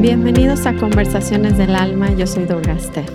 Bienvenidos 0.00 0.66
a 0.66 0.76
Conversaciones 0.76 1.58
del 1.58 1.74
Alma, 1.74 2.14
yo 2.14 2.28
soy 2.28 2.44
Durga 2.44 2.78
Steph. 2.78 3.10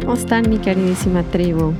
¿Cómo 0.00 0.14
están 0.14 0.48
mi 0.48 0.58
queridísima 0.58 1.24
tribu? 1.24 1.74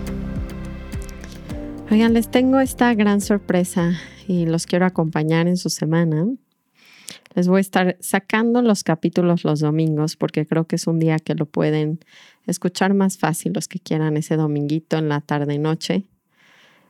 Oigan, 1.91 2.13
les 2.13 2.29
tengo 2.29 2.59
esta 2.59 2.93
gran 2.95 3.21
sorpresa 3.21 3.93
y 4.27 4.47
los 4.47 4.67
quiero 4.67 4.85
acompañar 4.85 5.47
en 5.47 5.57
su 5.57 5.71
semana. 5.71 6.27
Les 7.39 7.47
voy 7.47 7.59
a 7.59 7.61
estar 7.61 7.97
sacando 8.01 8.63
los 8.63 8.83
capítulos 8.83 9.45
los 9.45 9.61
domingos 9.61 10.17
porque 10.17 10.45
creo 10.45 10.65
que 10.65 10.75
es 10.75 10.89
un 10.89 10.99
día 10.99 11.21
que 11.21 11.37
lo 11.37 11.47
pueden 11.47 12.01
escuchar 12.49 12.95
más 12.95 13.17
fácil 13.17 13.53
los 13.53 13.69
que 13.69 13.79
quieran 13.79 14.17
ese 14.17 14.37
dominguito 14.37 14.97
en 14.99 15.09
la 15.09 15.21
tarde 15.21 15.55
y 15.55 15.59
noche. 15.59 16.03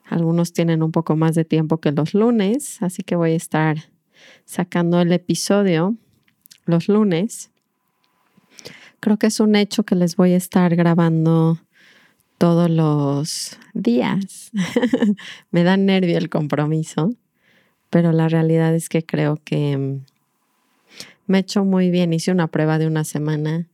Algunos 0.07 0.55
tienen 0.55 0.83
un 0.83 0.91
poco 0.91 1.17
más 1.17 1.35
de 1.35 1.45
tiempo 1.45 1.83
que 1.83 1.93
los 1.93 2.15
lunes, 2.15 2.81
así 2.81 3.03
que 3.03 3.15
voy 3.15 3.33
a 3.33 3.37
estar 3.37 3.77
sacando 4.47 5.03
el 5.03 5.13
episodio 5.13 5.97
los 6.65 6.89
lunes. 6.89 7.51
Creo 9.01 9.19
que 9.19 9.27
es 9.27 9.41
un 9.41 9.55
hecho 9.55 9.83
que 9.83 9.97
les 9.97 10.17
voy 10.17 10.33
a 10.33 10.39
estar 10.39 10.77
grabando 10.77 11.59
todos 12.39 12.71
los 12.71 13.59
días. 13.75 14.51
Me 15.51 15.63
da 15.63 15.77
nervio 15.77 16.17
el 16.17 16.31
compromiso, 16.31 17.11
pero 17.91 18.13
la 18.13 18.31
realidad 18.31 18.75
es 18.75 18.89
que 18.89 19.05
creo 19.05 19.39
que 19.45 19.77
mm, 19.77 20.18
me 21.29 21.39
he 21.39 21.41
hecho 21.43 21.65
muy 21.65 21.91
bien. 21.91 22.13
Hice 22.13 22.33
una 22.33 22.49
prueba 22.49 22.79
de 22.79 22.87
una 22.87 23.05
semana 23.05 23.69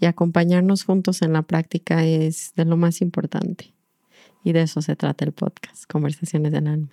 y 0.00 0.06
acompañarnos 0.06 0.84
juntos 0.84 1.22
en 1.22 1.32
la 1.32 1.42
práctica 1.42 2.04
es 2.04 2.52
de 2.56 2.64
lo 2.64 2.76
más 2.76 3.00
importante. 3.00 3.74
Y 4.42 4.52
de 4.52 4.62
eso 4.62 4.82
se 4.82 4.96
trata 4.96 5.24
el 5.24 5.32
podcast, 5.32 5.84
Conversaciones 5.90 6.52
del 6.52 6.66
Alma. 6.66 6.90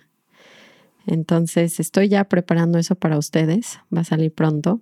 Entonces, 1.06 1.78
estoy 1.78 2.08
ya 2.08 2.24
preparando 2.24 2.78
eso 2.78 2.96
para 2.96 3.16
ustedes. 3.16 3.78
Va 3.94 4.00
a 4.00 4.04
salir 4.04 4.32
pronto. 4.32 4.80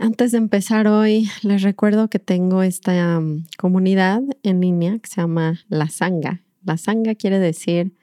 Antes 0.00 0.32
de 0.32 0.38
empezar 0.38 0.88
hoy, 0.88 1.30
les 1.42 1.62
recuerdo 1.62 2.10
que 2.10 2.18
tengo 2.18 2.62
esta 2.62 3.18
um, 3.18 3.44
comunidad 3.56 4.22
en 4.42 4.60
línea 4.60 4.98
que 4.98 5.08
se 5.08 5.20
llama 5.20 5.60
La 5.68 5.88
Sanga. 5.88 6.40
La 6.64 6.76
Sanga 6.76 7.14
quiere 7.14 7.38
decir 7.38 7.94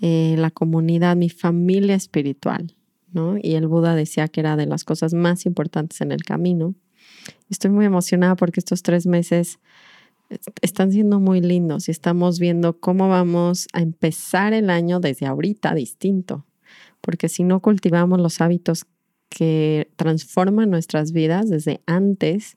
eh, 0.00 0.36
la 0.38 0.52
comunidad, 0.52 1.16
mi 1.16 1.28
familia 1.28 1.96
espiritual, 1.96 2.76
Y 3.42 3.54
el 3.54 3.66
Buda 3.66 3.94
decía 3.94 4.28
que 4.28 4.40
era 4.40 4.56
de 4.56 4.66
las 4.66 4.84
cosas 4.84 5.14
más 5.14 5.46
importantes 5.46 6.00
en 6.00 6.12
el 6.12 6.22
camino. 6.24 6.74
Estoy 7.50 7.70
muy 7.70 7.84
emocionada 7.84 8.36
porque 8.36 8.60
estos 8.60 8.82
tres 8.82 9.06
meses 9.06 9.58
están 10.60 10.92
siendo 10.92 11.20
muy 11.20 11.40
lindos 11.40 11.88
y 11.88 11.90
estamos 11.90 12.38
viendo 12.38 12.78
cómo 12.78 13.08
vamos 13.08 13.66
a 13.72 13.80
empezar 13.80 14.52
el 14.52 14.70
año 14.70 15.00
desde 15.00 15.26
ahorita 15.26 15.74
distinto. 15.74 16.44
Porque 17.00 17.28
si 17.28 17.44
no 17.44 17.60
cultivamos 17.60 18.20
los 18.20 18.40
hábitos 18.40 18.86
que 19.28 19.90
transforma 19.96 20.66
nuestras 20.66 21.12
vidas 21.12 21.48
desde 21.48 21.80
antes, 21.86 22.56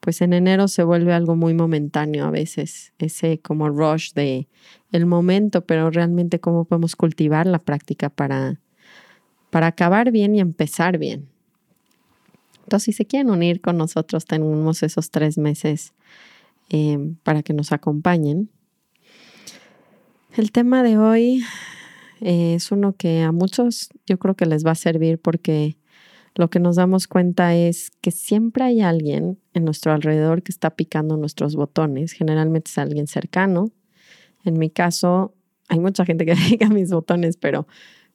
pues 0.00 0.20
en 0.20 0.32
enero 0.32 0.66
se 0.66 0.82
vuelve 0.82 1.12
algo 1.12 1.36
muy 1.36 1.54
momentáneo 1.54 2.26
a 2.26 2.30
veces, 2.30 2.92
ese 2.98 3.38
como 3.40 3.68
rush 3.68 4.12
de 4.14 4.48
el 4.90 5.06
momento, 5.06 5.64
pero 5.64 5.90
realmente 5.90 6.40
cómo 6.40 6.64
podemos 6.64 6.96
cultivar 6.96 7.46
la 7.46 7.60
práctica 7.60 8.08
para, 8.10 8.60
para 9.52 9.66
acabar 9.66 10.10
bien 10.10 10.34
y 10.34 10.40
empezar 10.40 10.96
bien. 10.96 11.28
Entonces, 12.62 12.86
si 12.86 12.92
se 12.94 13.04
quieren 13.04 13.28
unir 13.28 13.60
con 13.60 13.76
nosotros, 13.76 14.24
tenemos 14.24 14.82
esos 14.82 15.10
tres 15.10 15.36
meses 15.36 15.92
eh, 16.70 16.98
para 17.22 17.42
que 17.42 17.52
nos 17.52 17.70
acompañen. 17.70 18.48
El 20.34 20.52
tema 20.52 20.82
de 20.82 20.96
hoy 20.96 21.44
eh, 22.22 22.54
es 22.54 22.72
uno 22.72 22.94
que 22.94 23.20
a 23.20 23.30
muchos 23.30 23.90
yo 24.06 24.18
creo 24.18 24.34
que 24.36 24.46
les 24.46 24.64
va 24.64 24.70
a 24.70 24.74
servir 24.74 25.18
porque 25.18 25.76
lo 26.34 26.48
que 26.48 26.58
nos 26.58 26.76
damos 26.76 27.06
cuenta 27.06 27.54
es 27.54 27.90
que 28.00 28.10
siempre 28.10 28.64
hay 28.64 28.80
alguien 28.80 29.38
en 29.52 29.66
nuestro 29.66 29.92
alrededor 29.92 30.42
que 30.42 30.50
está 30.50 30.70
picando 30.70 31.18
nuestros 31.18 31.56
botones. 31.56 32.12
Generalmente 32.12 32.70
es 32.70 32.78
alguien 32.78 33.06
cercano. 33.06 33.70
En 34.44 34.58
mi 34.58 34.70
caso, 34.70 35.34
hay 35.68 35.78
mucha 35.78 36.06
gente 36.06 36.24
que 36.24 36.34
pica 36.48 36.70
mis 36.70 36.90
botones, 36.90 37.36
pero, 37.36 37.66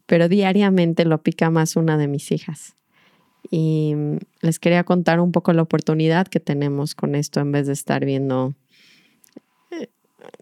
pero 0.07 0.29
diariamente 0.29 1.06
lo 1.06 1.22
pica 1.22 1.51
más 1.51 1.75
una 1.75 1.97
de 1.97 2.07
mis 2.07 2.31
hijas. 2.31 2.75
Y 3.51 3.94
les 4.41 4.59
quería 4.59 4.84
contar 4.84 5.19
un 5.19 5.31
poco 5.31 5.53
la 5.53 5.62
oportunidad 5.62 6.28
que 6.28 6.40
tenemos 6.40 6.95
con 6.95 7.13
esto 7.13 7.40
en 7.40 7.51
vez 7.51 7.68
de 7.68 7.73
estar 7.73 8.03
viendo 8.03 8.56
eh, 9.72 9.90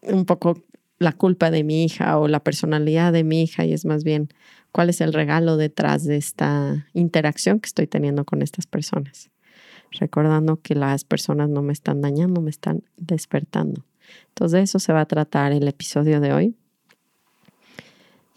un 0.01 0.25
poco 0.25 0.63
la 0.97 1.11
culpa 1.11 1.51
de 1.51 1.63
mi 1.63 1.83
hija 1.83 2.17
o 2.17 2.27
la 2.27 2.39
personalidad 2.39 3.11
de 3.11 3.23
mi 3.23 3.43
hija 3.43 3.65
y 3.65 3.73
es 3.73 3.85
más 3.85 4.03
bien 4.03 4.29
cuál 4.71 4.89
es 4.89 5.01
el 5.01 5.13
regalo 5.13 5.57
detrás 5.57 6.05
de 6.05 6.17
esta 6.17 6.87
interacción 6.93 7.59
que 7.59 7.67
estoy 7.67 7.87
teniendo 7.87 8.23
con 8.25 8.41
estas 8.41 8.65
personas. 8.65 9.29
Recordando 9.91 10.61
que 10.61 10.75
las 10.75 11.03
personas 11.03 11.49
no 11.49 11.61
me 11.61 11.73
están 11.73 12.01
dañando, 12.01 12.41
me 12.41 12.49
están 12.49 12.83
despertando. 12.97 13.85
Entonces 14.29 14.53
de 14.53 14.61
eso 14.63 14.79
se 14.79 14.93
va 14.93 15.01
a 15.01 15.05
tratar 15.05 15.51
el 15.51 15.67
episodio 15.67 16.19
de 16.19 16.33
hoy. 16.33 16.55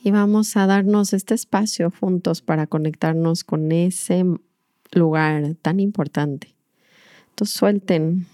Y 0.01 0.11
vamos 0.11 0.57
a 0.57 0.67
darnos 0.67 1.13
este 1.13 1.35
espacio 1.35 1.91
juntos 1.91 2.41
para 2.41 2.67
conectarnos 2.67 3.45
con 3.45 3.73
ese 3.73 4.25
lugar 4.93 5.55
tan 5.61 5.81
importante. 5.81 6.55
Entonces 7.31 7.57
suelten, 7.57 8.27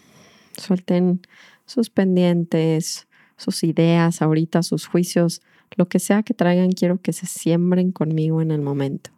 suelten 0.56 1.22
sus 1.66 1.90
pendientes, 1.90 3.08
sus 3.36 3.64
ideas 3.64 4.22
ahorita, 4.22 4.62
sus 4.62 4.86
juicios 4.86 5.40
lo 5.76 5.88
que 5.88 5.98
sea 5.98 6.22
que 6.22 6.34
traigan, 6.34 6.72
quiero 6.72 7.00
que 7.00 7.12
se 7.12 7.26
siembren 7.26 7.92
conmigo 7.92 8.40
en 8.40 8.50
el 8.50 8.60
momento. 8.60 9.10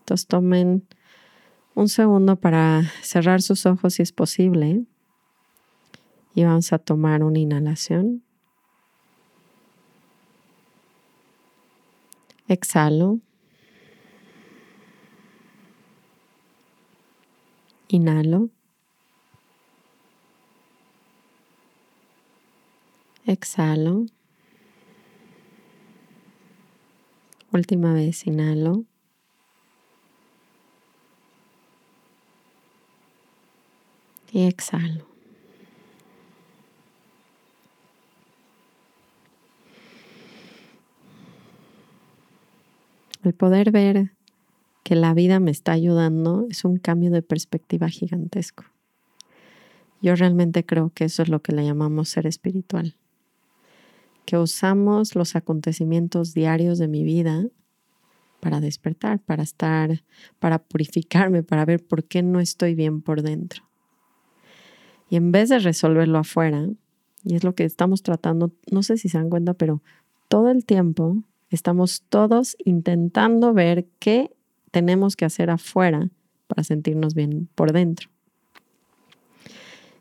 Entonces 0.00 0.26
tomen 0.26 0.86
un 1.74 1.88
segundo 1.88 2.36
para 2.36 2.84
cerrar 3.02 3.42
sus 3.42 3.66
ojos 3.66 3.94
si 3.94 4.02
es 4.02 4.12
posible. 4.12 4.84
Y 6.34 6.44
vamos 6.44 6.72
a 6.72 6.78
tomar 6.78 7.24
una 7.24 7.38
inhalación. 7.38 8.22
Exhalo. 12.48 13.20
Inhalo. 17.88 18.48
Exhalo. 23.26 24.06
Última 27.52 27.92
vez, 27.92 28.26
inhalo. 28.26 28.84
Y 34.32 34.46
exhalo. 34.46 35.17
El 43.28 43.34
poder 43.34 43.70
ver 43.72 44.12
que 44.84 44.94
la 44.94 45.12
vida 45.12 45.38
me 45.38 45.50
está 45.50 45.72
ayudando 45.72 46.46
es 46.48 46.64
un 46.64 46.78
cambio 46.78 47.10
de 47.10 47.20
perspectiva 47.20 47.90
gigantesco. 47.90 48.64
Yo 50.00 50.16
realmente 50.16 50.64
creo 50.64 50.92
que 50.94 51.04
eso 51.04 51.22
es 51.22 51.28
lo 51.28 51.42
que 51.42 51.52
le 51.52 51.62
llamamos 51.62 52.08
ser 52.08 52.26
espiritual 52.26 52.96
que 54.24 54.36
usamos 54.36 55.14
los 55.14 55.36
acontecimientos 55.36 56.34
diarios 56.34 56.78
de 56.78 56.88
mi 56.88 57.02
vida 57.02 57.46
para 58.40 58.60
despertar, 58.60 59.20
para 59.20 59.42
estar, 59.42 60.04
para 60.38 60.58
purificarme, 60.58 61.42
para 61.42 61.64
ver 61.64 61.82
por 61.86 62.04
qué 62.04 62.22
no 62.22 62.38
estoy 62.40 62.74
bien 62.74 63.00
por 63.00 63.22
dentro. 63.22 63.62
Y 65.08 65.16
en 65.16 65.32
vez 65.32 65.48
de 65.48 65.58
resolverlo 65.58 66.18
afuera, 66.18 66.68
y 67.24 67.36
es 67.36 67.44
lo 67.44 67.54
que 67.54 67.64
estamos 67.64 68.02
tratando, 68.02 68.52
no 68.70 68.82
sé 68.82 68.98
si 68.98 69.08
se 69.08 69.16
dan 69.18 69.30
cuenta, 69.30 69.54
pero 69.54 69.82
todo 70.28 70.50
el 70.50 70.66
tiempo 70.66 71.22
estamos 71.50 72.02
todos 72.08 72.56
intentando 72.64 73.52
ver 73.52 73.86
qué 73.98 74.30
tenemos 74.70 75.16
que 75.16 75.24
hacer 75.24 75.50
afuera 75.50 76.10
para 76.46 76.64
sentirnos 76.64 77.14
bien 77.14 77.48
por 77.54 77.72
dentro. 77.72 78.10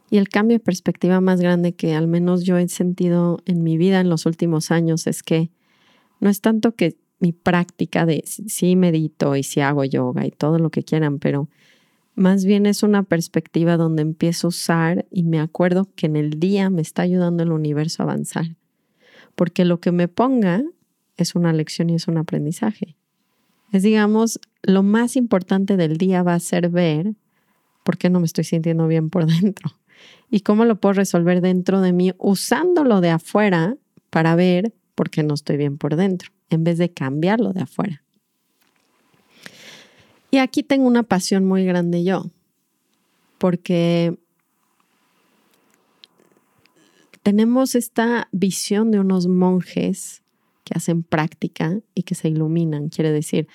Y 0.10 0.18
el 0.18 0.30
cambio 0.30 0.56
de 0.56 0.64
perspectiva 0.64 1.20
más 1.20 1.42
grande 1.42 1.74
que 1.74 1.94
al 1.94 2.08
menos 2.08 2.44
yo 2.44 2.58
he 2.58 2.68
sentido 2.70 3.40
en 3.46 3.64
mi 3.64 3.78
vida 3.78 4.00
en 4.00 4.10
los 4.10 4.26
últimos 4.26 4.72
años 4.72 5.06
es 5.06 5.22
que 5.22 5.50
no 6.20 6.30
es 6.30 6.40
tanto 6.42 6.76
que 6.76 6.96
mi 7.20 7.34
práctica 7.34 8.06
de 8.06 8.24
sí 8.26 8.76
medito 8.76 9.36
y 9.36 9.44
sí 9.44 9.60
hago 9.60 9.84
yoga 9.84 10.26
y 10.26 10.32
todo 10.32 10.60
lo 10.60 10.70
que 10.70 10.84
quieran, 10.84 11.20
pero 11.20 11.50
más 12.16 12.46
bien 12.46 12.66
es 12.66 12.84
una 12.84 13.04
perspectiva 13.04 13.78
donde 13.78 14.02
empiezo 14.02 14.48
a 14.48 14.50
usar 14.50 15.06
y 15.12 15.24
me 15.24 15.40
acuerdo 15.40 15.90
que 15.96 16.06
en 16.06 16.16
el 16.16 16.40
día 16.40 16.70
me 16.70 16.82
está 16.82 17.02
ayudando 17.02 17.44
el 17.44 17.52
universo 17.52 18.02
a 18.02 18.06
avanzar. 18.06 18.56
Porque 19.36 19.66
lo 19.66 19.80
que 19.80 19.92
me 19.92 20.08
ponga 20.08 20.64
es 21.18 21.36
una 21.36 21.54
lección 21.54 21.90
y 21.90 21.96
es 21.96 22.08
un 22.08 22.18
aprendizaje. 22.18 22.96
Es, 23.72 23.84
digamos, 23.84 24.40
lo 24.64 24.84
más 24.84 25.16
importante 25.16 25.75
del 25.75 25.98
día 25.98 26.24
va 26.24 26.36
a 26.36 26.40
ser 26.40 26.69
ver 26.69 27.16
¿por 27.88 27.98
qué 27.98 28.10
no 28.10 28.19
me 28.19 28.25
estoy 28.25 28.44
sintiendo 28.44 28.86
bien 28.86 29.10
por 29.10 29.25
dentro? 29.42 29.78
¿Y 30.30 30.42
cómo 30.42 30.66
lo 30.66 30.75
puedo 30.75 30.92
resolver 30.92 31.40
dentro 31.40 31.80
de 31.80 31.94
mí 31.94 32.12
usándolo 32.18 33.00
de 33.00 33.12
afuera 33.12 33.78
para 34.10 34.36
ver 34.36 34.74
por 34.94 35.10
qué 35.10 35.24
no 35.24 35.36
estoy 35.36 35.56
bien 35.56 35.78
por 35.78 35.96
dentro, 35.96 36.31
en 36.50 36.66
vez 36.66 36.78
de 36.80 36.92
cambiarlo 36.92 37.54
de 37.54 37.62
afuera? 37.62 38.04
Y 40.31 40.40
aquí 40.40 40.64
tengo 40.64 40.86
una 40.86 41.04
pasión 41.04 41.46
muy 41.46 41.64
grande 41.64 42.04
yo, 42.04 42.25
porque 43.38 44.18
tenemos 47.24 47.74
esta 47.74 48.28
visión 48.34 48.92
de 48.92 49.00
unos 49.00 49.28
monjes 49.28 50.24
que 50.68 50.74
hacen 50.78 51.02
práctica 51.02 51.80
y 51.96 52.04
que 52.04 52.14
se 52.14 52.28
iluminan. 52.28 52.90
Quiere 52.90 53.10
decir, 53.14 53.48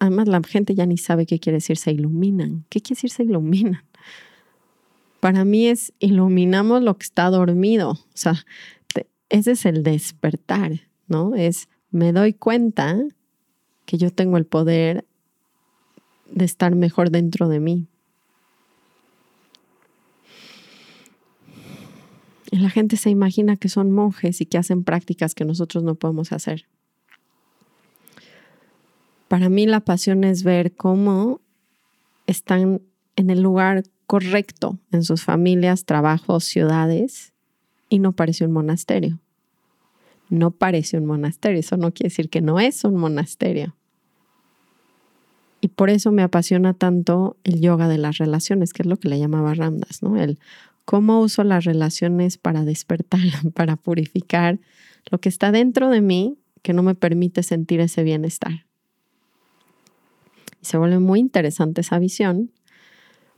además 0.00 0.26
la 0.26 0.40
gente 0.42 0.74
ya 0.74 0.86
ni 0.86 0.96
sabe 0.96 1.26
qué 1.26 1.38
quiere 1.38 1.58
decir 1.58 1.76
se 1.76 1.92
iluminan. 1.92 2.64
¿Qué 2.70 2.80
quiere 2.80 2.96
decir 2.96 3.10
se 3.10 3.24
iluminan? 3.24 3.82
Para 5.20 5.44
mí 5.44 5.66
es 5.66 5.92
iluminamos 5.98 6.82
lo 6.82 6.96
que 6.96 7.04
está 7.04 7.28
dormido. 7.28 7.90
O 7.90 7.98
sea, 8.14 8.46
ese 9.28 9.50
es 9.50 9.66
el 9.66 9.82
despertar, 9.82 10.80
¿no? 11.08 11.34
Es 11.34 11.68
me 11.90 12.12
doy 12.12 12.32
cuenta 12.32 12.98
que 13.84 13.98
yo 13.98 14.10
tengo 14.10 14.38
el 14.38 14.46
poder 14.46 15.04
de 16.30 16.46
estar 16.46 16.74
mejor 16.74 17.10
dentro 17.10 17.48
de 17.48 17.60
mí. 17.60 17.86
La 22.50 22.70
gente 22.70 22.96
se 22.96 23.10
imagina 23.10 23.56
que 23.56 23.68
son 23.68 23.90
monjes 23.90 24.40
y 24.40 24.46
que 24.46 24.58
hacen 24.58 24.84
prácticas 24.84 25.34
que 25.34 25.44
nosotros 25.44 25.82
no 25.84 25.94
podemos 25.94 26.32
hacer. 26.32 26.66
Para 29.28 29.48
mí 29.48 29.66
la 29.66 29.80
pasión 29.80 30.24
es 30.24 30.44
ver 30.44 30.74
cómo 30.74 31.40
están 32.26 32.80
en 33.16 33.30
el 33.30 33.40
lugar 33.40 33.84
correcto 34.06 34.78
en 34.92 35.02
sus 35.02 35.24
familias, 35.24 35.84
trabajos, 35.84 36.44
ciudades 36.44 37.32
y 37.88 37.98
no 37.98 38.12
parece 38.12 38.44
un 38.44 38.52
monasterio. 38.52 39.18
No 40.28 40.50
parece 40.50 40.98
un 40.98 41.06
monasterio, 41.06 41.60
eso 41.60 41.76
no 41.76 41.92
quiere 41.92 42.08
decir 42.08 42.28
que 42.28 42.40
no 42.40 42.58
es 42.58 42.84
un 42.84 42.96
monasterio. 42.96 43.74
Y 45.60 45.68
por 45.68 45.90
eso 45.90 46.12
me 46.12 46.22
apasiona 46.22 46.74
tanto 46.74 47.36
el 47.44 47.60
yoga 47.60 47.88
de 47.88 47.98
las 47.98 48.18
relaciones, 48.18 48.72
que 48.72 48.82
es 48.82 48.86
lo 48.86 48.98
que 48.98 49.08
le 49.08 49.18
llamaba 49.18 49.54
Ramdas, 49.54 50.02
¿no? 50.02 50.16
El 50.20 50.38
cómo 50.86 51.20
uso 51.20 51.44
las 51.44 51.64
relaciones 51.64 52.38
para 52.38 52.64
despertar, 52.64 53.20
para 53.54 53.76
purificar 53.76 54.58
lo 55.10 55.18
que 55.18 55.28
está 55.28 55.52
dentro 55.52 55.90
de 55.90 56.00
mí 56.00 56.38
que 56.62 56.72
no 56.72 56.82
me 56.82 56.94
permite 56.94 57.42
sentir 57.42 57.80
ese 57.80 58.02
bienestar. 58.02 58.64
Y 60.62 60.64
se 60.64 60.78
vuelve 60.78 60.98
muy 60.98 61.20
interesante 61.20 61.82
esa 61.82 61.98
visión, 61.98 62.50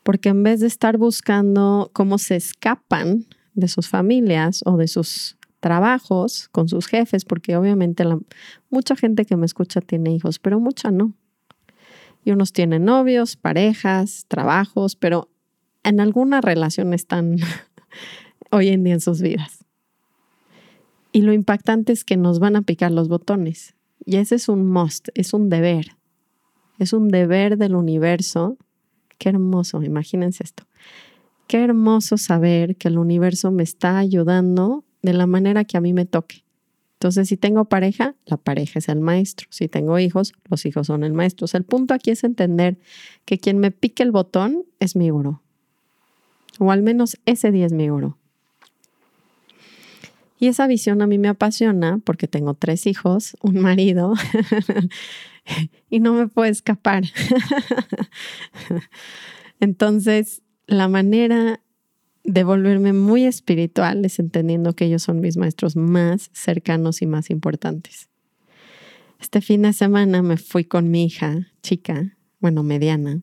porque 0.04 0.28
en 0.28 0.42
vez 0.44 0.60
de 0.60 0.66
estar 0.66 0.96
buscando 0.96 1.90
cómo 1.92 2.18
se 2.18 2.36
escapan 2.36 3.26
de 3.54 3.68
sus 3.68 3.88
familias 3.88 4.62
o 4.64 4.76
de 4.76 4.86
sus 4.86 5.36
trabajos 5.60 6.48
con 6.52 6.68
sus 6.68 6.86
jefes, 6.86 7.24
porque 7.24 7.56
obviamente 7.56 8.04
mucha 8.70 8.94
gente 8.94 9.24
que 9.24 9.36
me 9.36 9.46
escucha 9.46 9.80
tiene 9.80 10.14
hijos, 10.14 10.38
pero 10.38 10.60
mucha 10.60 10.90
no. 10.90 11.14
Y 12.24 12.30
unos 12.30 12.52
tienen 12.52 12.84
novios, 12.84 13.36
parejas, 13.36 14.26
trabajos, 14.28 14.96
pero 14.96 15.28
en 15.82 16.00
alguna 16.00 16.40
relación 16.40 16.94
están 16.94 17.36
hoy 18.50 18.68
en 18.68 18.84
día 18.84 18.94
en 18.94 19.00
sus 19.00 19.20
vidas. 19.20 19.64
Y 21.12 21.22
lo 21.22 21.32
impactante 21.32 21.92
es 21.92 22.04
que 22.04 22.16
nos 22.16 22.38
van 22.38 22.56
a 22.56 22.62
picar 22.62 22.90
los 22.92 23.08
botones. 23.08 23.74
Y 24.04 24.16
ese 24.16 24.36
es 24.36 24.48
un 24.48 24.66
must, 24.66 25.08
es 25.14 25.32
un 25.32 25.48
deber. 25.48 25.96
Es 26.78 26.92
un 26.92 27.08
deber 27.08 27.56
del 27.56 27.74
universo. 27.74 28.56
Qué 29.18 29.30
hermoso, 29.30 29.82
imagínense 29.82 30.44
esto. 30.44 30.64
Qué 31.46 31.64
hermoso 31.64 32.18
saber 32.18 32.76
que 32.76 32.88
el 32.88 32.98
universo 32.98 33.50
me 33.50 33.62
está 33.62 33.98
ayudando 33.98 34.84
de 35.02 35.14
la 35.14 35.26
manera 35.26 35.64
que 35.64 35.76
a 35.76 35.80
mí 35.80 35.92
me 35.92 36.04
toque. 36.04 36.44
Entonces, 36.98 37.28
si 37.28 37.36
tengo 37.36 37.64
pareja, 37.66 38.16
la 38.26 38.36
pareja 38.36 38.80
es 38.80 38.88
el 38.88 39.00
maestro. 39.00 39.46
Si 39.50 39.68
tengo 39.68 39.98
hijos, 39.98 40.32
los 40.50 40.66
hijos 40.66 40.88
son 40.88 41.04
el 41.04 41.12
maestro. 41.12 41.46
el 41.52 41.64
punto 41.64 41.94
aquí 41.94 42.10
es 42.10 42.24
entender 42.24 42.78
que 43.24 43.38
quien 43.38 43.58
me 43.58 43.70
pique 43.70 44.02
el 44.02 44.10
botón 44.10 44.64
es 44.80 44.96
mi 44.96 45.10
gurú. 45.10 45.40
O 46.58 46.70
al 46.70 46.82
menos 46.82 47.18
ese 47.24 47.52
día 47.52 47.66
es 47.66 47.72
mi 47.72 47.88
oro. 47.88 48.18
Y 50.40 50.46
esa 50.46 50.66
visión 50.66 51.02
a 51.02 51.06
mí 51.06 51.18
me 51.18 51.28
apasiona 51.28 52.00
porque 52.04 52.28
tengo 52.28 52.54
tres 52.54 52.86
hijos, 52.86 53.36
un 53.40 53.58
marido, 53.60 54.14
y 55.90 55.98
no 56.00 56.12
me 56.12 56.28
puedo 56.28 56.48
escapar. 56.48 57.04
Entonces, 59.60 60.42
la 60.66 60.86
manera 60.86 61.60
de 62.22 62.44
volverme 62.44 62.92
muy 62.92 63.24
espiritual 63.24 64.04
es 64.04 64.18
entendiendo 64.20 64.74
que 64.74 64.84
ellos 64.84 65.02
son 65.02 65.20
mis 65.20 65.36
maestros 65.36 65.74
más 65.74 66.30
cercanos 66.32 67.02
y 67.02 67.06
más 67.06 67.30
importantes. 67.30 68.08
Este 69.18 69.40
fin 69.40 69.62
de 69.62 69.72
semana 69.72 70.22
me 70.22 70.36
fui 70.36 70.64
con 70.64 70.90
mi 70.90 71.04
hija, 71.04 71.48
chica, 71.62 72.16
bueno, 72.38 72.62
mediana, 72.62 73.22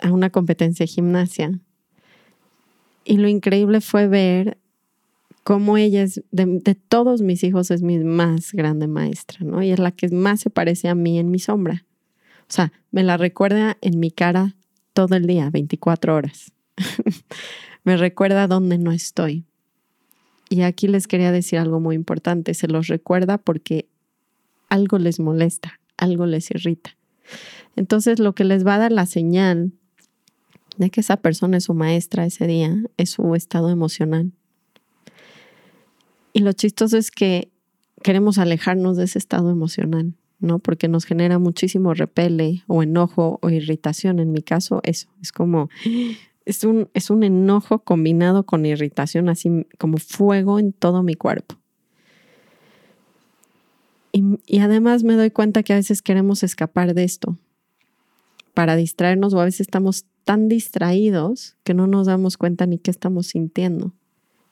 a 0.00 0.10
una 0.10 0.30
competencia 0.30 0.84
de 0.84 0.88
gimnasia 0.88 1.60
y 3.04 3.16
lo 3.16 3.28
increíble 3.28 3.80
fue 3.80 4.08
ver 4.08 4.58
cómo 5.44 5.76
ella 5.76 6.02
es, 6.02 6.22
de, 6.30 6.74
todos 6.88 7.20
mis 7.20 7.42
hijos, 7.44 7.70
es 7.70 7.82
mi 7.82 7.98
más 7.98 8.52
grande 8.52 8.86
maestra, 8.86 9.44
¿no? 9.44 9.62
Y 9.62 9.70
es 9.70 9.78
la 9.78 9.90
que 9.92 10.08
más 10.08 10.40
se 10.40 10.50
parece 10.50 10.88
a 10.88 10.94
mí 10.94 11.18
en 11.18 11.30
mi 11.30 11.38
sombra. 11.38 11.84
O 12.42 12.52
sea, 12.52 12.72
me 12.90 13.02
la 13.02 13.16
recuerda 13.16 13.76
en 13.80 13.98
mi 13.98 14.10
cara 14.10 14.54
todo 14.92 15.16
el 15.16 15.26
día, 15.26 15.50
24 15.50 16.14
horas. 16.14 16.52
me 17.84 17.96
recuerda 17.96 18.46
dónde 18.46 18.78
no 18.78 18.92
estoy. 18.92 19.44
Y 20.48 20.62
aquí 20.62 20.86
les 20.86 21.06
quería 21.06 21.32
decir 21.32 21.58
algo 21.58 21.80
muy 21.80 21.96
importante. 21.96 22.54
Se 22.54 22.68
los 22.68 22.88
recuerda 22.88 23.38
porque 23.38 23.88
algo 24.68 24.98
les 24.98 25.18
molesta, 25.18 25.80
algo 25.96 26.26
les 26.26 26.50
irrita. 26.50 26.96
Entonces, 27.74 28.18
lo 28.18 28.34
que 28.34 28.44
les 28.44 28.66
va 28.66 28.74
a 28.74 28.78
dar 28.78 28.92
la 28.92 29.06
señal 29.06 29.72
de 30.76 30.90
que 30.90 31.00
esa 31.00 31.16
persona 31.16 31.58
es 31.58 31.64
su 31.64 31.74
maestra 31.74 32.26
ese 32.26 32.46
día, 32.46 32.76
es 32.96 33.10
su 33.10 33.34
estado 33.34 33.70
emocional. 33.70 34.32
Y 36.32 36.40
lo 36.40 36.52
chistoso 36.52 36.96
es 36.96 37.10
que 37.10 37.50
queremos 38.02 38.38
alejarnos 38.38 38.96
de 38.96 39.04
ese 39.04 39.18
estado 39.18 39.50
emocional, 39.50 40.14
¿no? 40.40 40.58
Porque 40.58 40.88
nos 40.88 41.04
genera 41.04 41.38
muchísimo 41.38 41.94
repele 41.94 42.64
o 42.66 42.82
enojo 42.82 43.38
o 43.42 43.50
irritación. 43.50 44.18
En 44.18 44.32
mi 44.32 44.42
caso, 44.42 44.80
eso, 44.82 45.08
es 45.20 45.30
como, 45.30 45.68
es 46.44 46.64
un, 46.64 46.88
es 46.94 47.10
un 47.10 47.22
enojo 47.22 47.80
combinado 47.80 48.44
con 48.44 48.66
irritación, 48.66 49.28
así 49.28 49.66
como 49.78 49.98
fuego 49.98 50.58
en 50.58 50.72
todo 50.72 51.02
mi 51.02 51.14
cuerpo. 51.14 51.56
Y, 54.10 54.38
y 54.46 54.58
además 54.58 55.04
me 55.04 55.14
doy 55.14 55.30
cuenta 55.30 55.62
que 55.62 55.72
a 55.72 55.76
veces 55.76 56.02
queremos 56.02 56.42
escapar 56.42 56.94
de 56.94 57.04
esto 57.04 57.38
para 58.52 58.76
distraernos 58.76 59.32
o 59.32 59.40
a 59.40 59.44
veces 59.44 59.62
estamos 59.62 60.04
tan 60.24 60.48
distraídos 60.48 61.56
que 61.64 61.74
no 61.74 61.86
nos 61.86 62.06
damos 62.06 62.36
cuenta 62.36 62.66
ni 62.66 62.78
qué 62.78 62.90
estamos 62.90 63.28
sintiendo. 63.28 63.92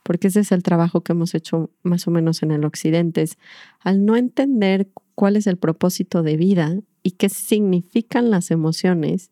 Porque 0.02 0.28
ese 0.28 0.40
es 0.40 0.52
el 0.52 0.62
trabajo 0.62 1.02
que 1.02 1.12
hemos 1.12 1.34
hecho 1.34 1.70
más 1.82 2.06
o 2.08 2.10
menos 2.10 2.42
en 2.42 2.50
el 2.50 2.64
occidente. 2.64 3.22
Es 3.22 3.38
al 3.80 4.04
no 4.04 4.16
entender 4.16 4.88
cuál 5.14 5.36
es 5.36 5.46
el 5.46 5.56
propósito 5.56 6.22
de 6.22 6.36
vida 6.36 6.80
y 7.02 7.12
qué 7.12 7.28
significan 7.28 8.30
las 8.30 8.50
emociones, 8.50 9.30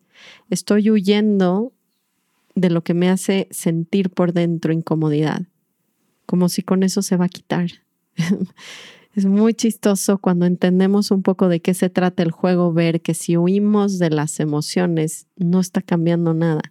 estoy 0.49 0.89
huyendo 0.89 1.73
de 2.55 2.69
lo 2.69 2.83
que 2.83 2.93
me 2.93 3.09
hace 3.09 3.47
sentir 3.51 4.09
por 4.09 4.33
dentro 4.33 4.73
incomodidad, 4.73 5.43
como 6.25 6.49
si 6.49 6.61
con 6.61 6.83
eso 6.83 7.01
se 7.01 7.17
va 7.17 7.25
a 7.25 7.29
quitar. 7.29 7.69
Es 9.15 9.25
muy 9.25 9.53
chistoso 9.53 10.19
cuando 10.19 10.45
entendemos 10.45 11.11
un 11.11 11.23
poco 11.23 11.49
de 11.49 11.61
qué 11.61 11.73
se 11.73 11.89
trata 11.89 12.21
el 12.23 12.31
juego, 12.31 12.71
ver 12.73 13.01
que 13.01 13.13
si 13.13 13.37
huimos 13.37 13.97
de 13.97 14.11
las 14.11 14.39
emociones 14.39 15.25
no 15.35 15.59
está 15.59 15.81
cambiando 15.81 16.33
nada. 16.33 16.61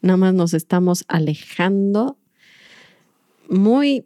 Nada 0.00 0.16
más 0.16 0.34
nos 0.34 0.54
estamos 0.54 1.04
alejando 1.06 2.16
muy 3.48 4.04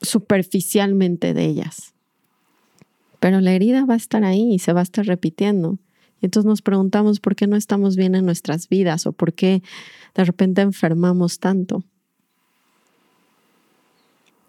superficialmente 0.00 1.34
de 1.34 1.44
ellas. 1.44 1.92
Pero 3.18 3.42
la 3.42 3.52
herida 3.52 3.84
va 3.84 3.94
a 3.94 3.98
estar 3.98 4.24
ahí 4.24 4.54
y 4.54 4.58
se 4.58 4.72
va 4.72 4.80
a 4.80 4.84
estar 4.84 5.04
repitiendo. 5.04 5.78
Y 6.22 6.26
entonces 6.26 6.48
nos 6.48 6.62
preguntamos 6.62 7.20
por 7.20 7.36
qué 7.36 7.46
no 7.46 7.56
estamos 7.56 7.96
bien 7.96 8.14
en 8.14 8.24
nuestras 8.24 8.68
vidas 8.68 9.06
o 9.06 9.12
por 9.12 9.34
qué 9.34 9.62
de 10.14 10.24
repente 10.24 10.62
enfermamos 10.62 11.38
tanto. 11.38 11.84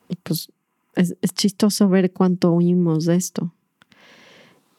Y 0.07 0.15
pues 0.15 0.49
es, 0.95 1.15
chistoso 1.33 1.89
ver 1.89 2.11
cuánto 2.11 2.51
huimos 2.51 3.05
de 3.05 3.15
esto. 3.15 3.53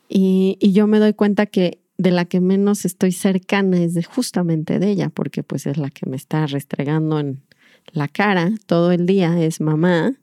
Y, 0.08 0.58
yo 0.60 0.86
me 0.86 0.98
doy 0.98 1.14
cuenta 1.14 1.46
que 1.46 1.80
de 1.98 2.10
la 2.10 2.24
que 2.24 2.40
menos 2.40 2.84
estoy 2.84 3.12
cercana 3.12 3.82
es 3.82 3.94
de 3.94 4.02
justamente 4.02 4.78
de 4.78 4.90
ella, 4.90 5.08
porque 5.08 5.42
pues 5.42 5.66
es 5.66 5.78
la 5.78 5.90
que 5.90 6.08
me 6.08 6.16
está 6.16 6.46
restregando 6.46 7.20
en 7.20 7.42
la 7.92 8.08
cara 8.08 8.50
todo 8.66 8.92
el 8.92 9.06
día, 9.06 9.40
es 9.40 9.60
mamá, 9.60 10.16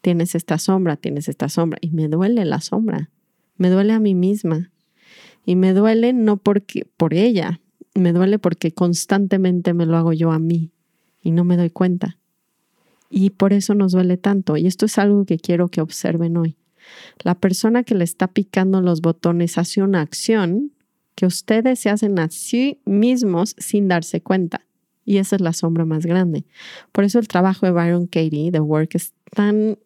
tienes 0.00 0.34
esta 0.34 0.58
sombra, 0.58 0.96
tienes 0.96 1.28
esta 1.28 1.48
sombra, 1.48 1.78
y 1.80 1.90
me 1.90 2.08
duele 2.08 2.44
la 2.44 2.60
sombra, 2.60 3.10
me 3.56 3.70
duele 3.70 3.92
a 3.92 4.00
mí 4.00 4.14
misma, 4.14 4.70
y 5.44 5.56
me 5.56 5.72
duele 5.72 6.12
no 6.12 6.36
porque 6.36 6.86
por 6.96 7.14
ella, 7.14 7.60
me 7.94 8.12
duele 8.12 8.38
porque 8.38 8.72
constantemente 8.72 9.74
me 9.74 9.86
lo 9.86 9.96
hago 9.96 10.12
yo 10.12 10.30
a 10.30 10.38
mí 10.38 10.72
y 11.22 11.30
no 11.30 11.44
me 11.44 11.56
doy 11.56 11.70
cuenta. 11.70 12.18
Y 13.14 13.28
por 13.28 13.52
eso 13.52 13.74
nos 13.74 13.92
duele 13.92 14.16
tanto. 14.16 14.56
Y 14.56 14.66
esto 14.66 14.86
es 14.86 14.96
algo 14.96 15.26
que 15.26 15.38
quiero 15.38 15.68
que 15.68 15.82
observen 15.82 16.38
hoy. 16.38 16.56
La 17.22 17.34
persona 17.34 17.84
que 17.84 17.94
le 17.94 18.04
está 18.04 18.26
picando 18.26 18.80
los 18.80 19.02
botones 19.02 19.58
hace 19.58 19.82
una 19.82 20.00
acción 20.00 20.72
que 21.14 21.26
ustedes 21.26 21.78
se 21.78 21.90
hacen 21.90 22.18
a 22.18 22.30
sí 22.30 22.80
mismos 22.86 23.54
sin 23.58 23.86
darse 23.86 24.22
cuenta. 24.22 24.62
Y 25.04 25.18
esa 25.18 25.36
es 25.36 25.42
la 25.42 25.52
sombra 25.52 25.84
más 25.84 26.06
grande. 26.06 26.46
Por 26.90 27.04
eso 27.04 27.18
el 27.18 27.28
trabajo 27.28 27.66
de 27.66 27.72
Byron 27.72 28.06
Katie, 28.06 28.50
The 28.50 28.60
Work, 28.60 28.94
es 28.94 29.12
tan 29.30 29.78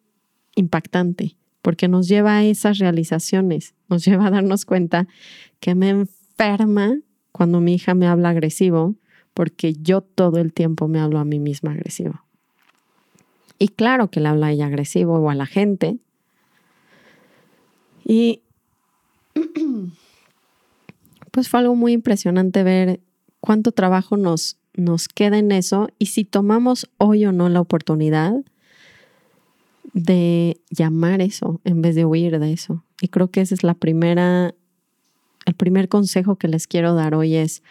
impactante, 0.55 1.35
porque 1.61 1.89
nos 1.89 2.07
lleva 2.07 2.37
a 2.37 2.45
esas 2.45 2.77
realizaciones, 2.77 3.75
nos 3.89 4.05
lleva 4.05 4.27
a 4.27 4.31
darnos 4.31 4.63
cuenta 4.63 5.05
que 5.59 5.75
me 5.75 5.89
enferma 5.89 6.97
cuando 7.33 7.59
mi 7.59 7.73
hija 7.73 7.93
me 7.93 8.07
habla 8.07 8.29
agresivo, 8.29 8.95
porque 9.33 9.73
yo 9.73 9.99
todo 9.99 10.37
el 10.37 10.53
tiempo 10.53 10.87
me 10.87 11.01
hablo 11.01 11.19
a 11.19 11.25
mí 11.25 11.39
misma 11.39 11.73
agresivo. 11.73 12.26
Y 13.59 13.69
claro 13.69 14.09
que 14.09 14.19
le 14.19 14.29
habla 14.29 14.47
a 14.47 14.51
ella 14.51 14.67
agresivo 14.67 15.15
o 15.15 15.29
a 15.29 15.35
la 15.35 15.45
gente. 15.45 15.97
Y 18.03 18.41
pues 21.31 21.49
fue 21.49 21.59
algo 21.59 21.75
muy 21.75 21.93
impresionante 21.93 22.63
ver 22.63 22.99
cuánto 23.39 23.71
trabajo 23.71 24.17
nos, 24.17 24.57
nos 24.73 25.07
queda 25.07 25.37
en 25.37 25.51
eso 25.51 25.89
y 25.99 26.07
si 26.07 26.23
tomamos 26.23 26.89
hoy 26.97 27.25
o 27.25 27.31
no 27.31 27.49
la 27.49 27.61
oportunidad 27.61 28.33
de 29.93 30.59
llamar 30.69 31.21
eso 31.21 31.59
en 31.63 31.81
vez 31.81 31.95
de 31.95 32.05
huir 32.05 32.39
de 32.39 32.53
eso. 32.53 32.83
Y 33.01 33.07
creo 33.07 33.29
que 33.29 33.41
esa 33.41 33.55
es 33.55 33.63
la 33.63 33.73
primera, 33.73 34.53
el 35.45 35.53
primer 35.55 35.89
consejo 35.89 36.35
que 36.35 36.47
les 36.47 36.67
quiero 36.67 36.93
dar 36.93 37.15
hoy 37.15 37.35
es 37.35 37.63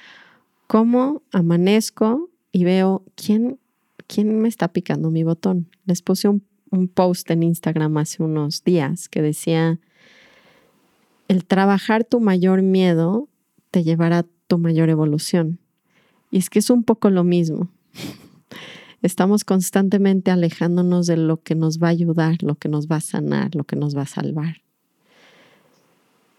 cómo 0.66 1.22
amanezco 1.32 2.30
y 2.52 2.64
veo 2.64 3.04
quién 3.14 3.58
¿quién 4.06 4.40
me 4.40 4.48
está 4.48 4.68
picando 4.68 5.10
mi 5.10 5.22
botón? 5.22 5.68
Les 5.84 6.02
puse 6.02 6.28
un, 6.28 6.42
post 6.94 7.30
en 7.30 7.42
Instagram 7.42 7.96
hace 7.96 8.22
unos 8.22 8.62
días 8.62 9.08
que 9.08 9.22
decía, 9.22 9.78
el 11.28 11.44
trabajar 11.46 12.04
tu 12.04 12.20
mayor 12.20 12.60
miedo 12.60 13.28
te 13.70 13.82
llevará 13.82 14.18
a 14.18 14.26
tu 14.46 14.58
mayor 14.58 14.90
evolución. 14.90 15.58
Y 16.30 16.38
es 16.38 16.50
que 16.50 16.58
es 16.58 16.68
un 16.68 16.84
poco 16.84 17.08
lo 17.08 17.24
mismo. 17.24 17.70
Estamos 19.02 19.44
constantemente 19.44 20.30
alejándonos 20.30 21.06
de 21.06 21.16
lo 21.16 21.40
que 21.42 21.54
nos 21.54 21.78
va 21.82 21.88
a 21.88 21.90
ayudar, 21.90 22.42
lo 22.42 22.56
que 22.56 22.68
nos 22.68 22.88
va 22.88 22.96
a 22.96 23.00
sanar, 23.00 23.54
lo 23.54 23.64
que 23.64 23.76
nos 23.76 23.96
va 23.96 24.02
a 24.02 24.06
salvar. 24.06 24.62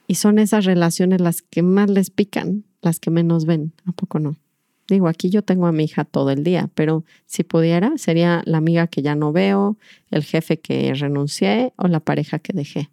Y 0.07 0.15
son 0.15 0.39
esas 0.39 0.65
relaciones 0.65 1.19
las 1.19 1.41
que 1.41 1.63
más 1.63 1.89
les 1.89 2.09
pican, 2.09 2.63
las 2.81 2.99
que 2.99 3.11
menos 3.11 3.45
ven, 3.45 3.73
¿a 3.85 3.91
poco 3.91 4.19
no? 4.19 4.37
Digo, 4.87 5.09
aquí 5.09 5.29
yo 5.29 5.41
tengo 5.41 5.67
a 5.67 5.73
mi 5.73 5.83
hija 5.83 6.05
todo 6.05 6.31
el 6.31 6.43
día, 6.43 6.69
pero 6.73 7.03
si 7.25 7.43
pudiera, 7.43 7.97
sería 7.97 8.41
la 8.45 8.57
amiga 8.57 8.87
que 8.87 9.01
ya 9.01 9.15
no 9.15 9.33
veo, 9.33 9.77
el 10.11 10.23
jefe 10.23 10.59
que 10.59 10.93
renuncié 10.93 11.73
o 11.75 11.87
la 11.87 11.99
pareja 11.99 12.39
que 12.39 12.53
dejé. 12.53 12.89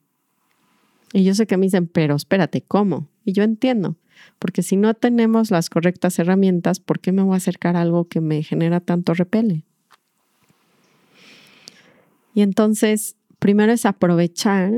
Y 1.12 1.22
yo 1.22 1.34
sé 1.34 1.46
que 1.46 1.56
me 1.56 1.66
dicen, 1.66 1.86
pero 1.86 2.16
espérate, 2.16 2.62
¿cómo? 2.62 3.08
Y 3.24 3.32
yo 3.32 3.44
entiendo, 3.44 3.96
porque 4.40 4.62
si 4.62 4.76
no 4.76 4.94
tenemos 4.94 5.52
las 5.52 5.70
correctas 5.70 6.18
herramientas, 6.18 6.80
¿por 6.80 6.98
qué 6.98 7.12
me 7.12 7.22
voy 7.22 7.34
a 7.34 7.36
acercar 7.36 7.76
a 7.76 7.82
algo 7.82 8.08
que 8.08 8.20
me 8.20 8.42
genera 8.42 8.80
tanto 8.80 9.14
repele? 9.14 9.62
Y 12.34 12.42
entonces, 12.42 13.14
primero 13.38 13.70
es 13.72 13.86
aprovechar, 13.86 14.72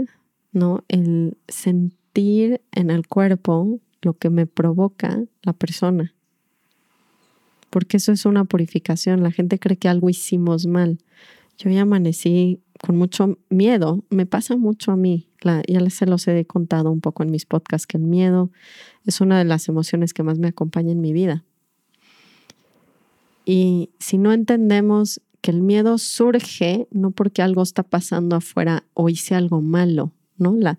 ¿no? 0.53 0.85
El 0.89 1.39
sentir 1.49 2.61
en 2.73 2.91
el 2.91 3.07
cuerpo 3.07 3.81
lo 4.03 4.19
que 4.19 4.29
me 4.29 4.47
provoca 4.47 5.23
la 5.43 5.55
persona 5.55 6.13
porque 7.71 7.99
eso 7.99 8.13
es 8.13 8.27
una 8.27 8.45
purificación. 8.45 9.23
La 9.23 9.31
gente 9.31 9.59
cree 9.59 9.77
que 9.77 9.89
algo 9.89 10.09
hicimos 10.09 10.67
mal. 10.67 10.99
Yo 11.59 11.71
ya 11.71 11.83
amanecí 11.83 12.61
con 12.81 12.97
mucho 12.97 13.39
miedo, 13.49 14.05
me 14.11 14.27
pasa 14.27 14.57
mucho 14.57 14.93
a 14.93 14.97
mí, 14.97 15.29
ya 15.67 15.91
se 15.91 16.07
los 16.07 16.27
he 16.29 16.45
contado 16.45 16.91
un 16.91 17.01
poco 17.01 17.23
en 17.23 17.31
mis 17.31 17.47
podcasts, 17.47 17.87
que 17.87 17.97
el 17.97 18.05
miedo 18.05 18.51
es 19.05 19.21
una 19.21 19.39
de 19.39 19.45
las 19.45 19.69
emociones 19.69 20.13
que 20.13 20.23
más 20.23 20.39
me 20.39 20.49
acompaña 20.49 20.93
en 20.93 21.01
mi 21.01 21.13
vida. 21.13 21.45
Y 23.45 23.91
si 23.99 24.19
no 24.19 24.33
entendemos 24.33 25.21
que 25.41 25.53
el 25.53 25.63
miedo 25.63 25.99
surge 25.99 26.89
no 26.91 27.13
porque 27.13 27.43
algo 27.43 27.63
está 27.63 27.85
pasando 27.85 28.37
afuera 28.37 28.85
o 28.95 29.09
hice 29.09 29.35
algo 29.35 29.63
malo, 29.63 30.13
¿no? 30.37 30.57
La, 30.57 30.79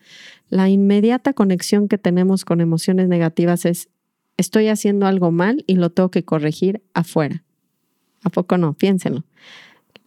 la 0.50 0.70
inmediata 0.70 1.34
conexión 1.34 1.88
que 1.88 1.98
tenemos 1.98 2.44
con 2.44 2.60
emociones 2.60 3.08
negativas 3.08 3.66
es 3.66 3.90
estoy 4.38 4.68
haciendo 4.68 5.08
algo 5.08 5.32
mal 5.32 5.64
y 5.68 5.76
lo 5.76 5.90
tengo 5.90 6.10
que 6.10 6.24
corregir 6.24 6.82
afuera. 6.94 7.44
¿A 8.24 8.30
poco 8.30 8.58
no? 8.58 8.74
Piénsenlo. 8.74 9.24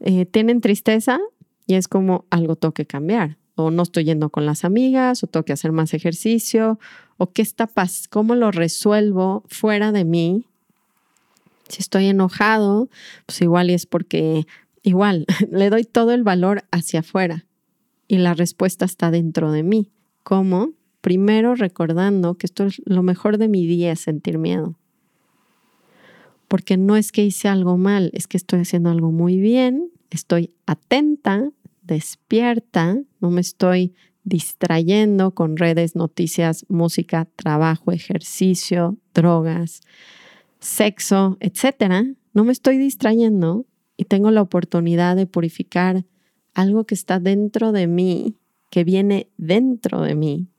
Eh, 0.00 0.26
tienen 0.26 0.60
tristeza 0.60 1.20
y 1.66 1.74
es 1.74 1.88
como 1.88 2.24
algo 2.30 2.56
tengo 2.56 2.72
que 2.72 2.86
cambiar. 2.86 3.36
O 3.54 3.70
no 3.70 3.82
estoy 3.82 4.04
yendo 4.04 4.30
con 4.30 4.46
las 4.46 4.64
amigas, 4.64 5.22
o 5.22 5.26
tengo 5.26 5.44
que 5.44 5.52
hacer 5.52 5.72
más 5.72 5.92
ejercicio, 5.92 6.78
o 7.18 7.32
qué 7.32 7.42
está 7.42 7.66
pasando, 7.66 8.08
cómo 8.10 8.34
lo 8.34 8.50
resuelvo 8.50 9.44
fuera 9.48 9.92
de 9.92 10.04
mí. 10.04 10.46
Si 11.68 11.80
estoy 11.80 12.06
enojado, 12.06 12.88
pues 13.26 13.42
igual 13.42 13.70
y 13.70 13.74
es 13.74 13.86
porque 13.86 14.46
igual 14.82 15.26
le 15.50 15.70
doy 15.70 15.84
todo 15.84 16.12
el 16.12 16.22
valor 16.22 16.64
hacia 16.70 17.00
afuera 17.00 17.44
y 18.08 18.18
la 18.18 18.34
respuesta 18.34 18.84
está 18.84 19.10
dentro 19.10 19.52
de 19.52 19.62
mí. 19.62 19.90
¿Cómo? 20.22 20.70
Primero 21.00 21.54
recordando 21.54 22.34
que 22.36 22.46
esto 22.46 22.66
es 22.66 22.82
lo 22.84 23.02
mejor 23.02 23.38
de 23.38 23.48
mi 23.48 23.66
día 23.66 23.96
sentir 23.96 24.38
miedo. 24.38 24.76
Porque 26.48 26.76
no 26.76 26.96
es 26.96 27.12
que 27.12 27.24
hice 27.24 27.48
algo 27.48 27.76
mal, 27.76 28.10
es 28.12 28.26
que 28.26 28.36
estoy 28.36 28.60
haciendo 28.60 28.90
algo 28.90 29.12
muy 29.12 29.38
bien, 29.38 29.90
estoy 30.10 30.52
atenta, 30.66 31.50
despierta, 31.82 32.98
no 33.20 33.30
me 33.30 33.40
estoy 33.40 33.94
distrayendo 34.24 35.32
con 35.32 35.56
redes, 35.56 35.96
noticias, 35.96 36.66
música, 36.68 37.28
trabajo, 37.36 37.92
ejercicio, 37.92 38.98
drogas, 39.14 39.80
sexo, 40.58 41.36
etcétera. 41.40 42.04
No 42.34 42.44
me 42.44 42.52
estoy 42.52 42.78
distrayendo 42.78 43.66
y 43.96 44.04
tengo 44.04 44.30
la 44.30 44.42
oportunidad 44.42 45.16
de 45.16 45.26
purificar 45.26 46.04
algo 46.54 46.84
que 46.84 46.94
está 46.94 47.18
dentro 47.18 47.72
de 47.72 47.86
mí, 47.86 48.36
que 48.70 48.84
viene 48.84 49.30
dentro 49.36 50.02
de 50.02 50.14
mí, 50.14 50.49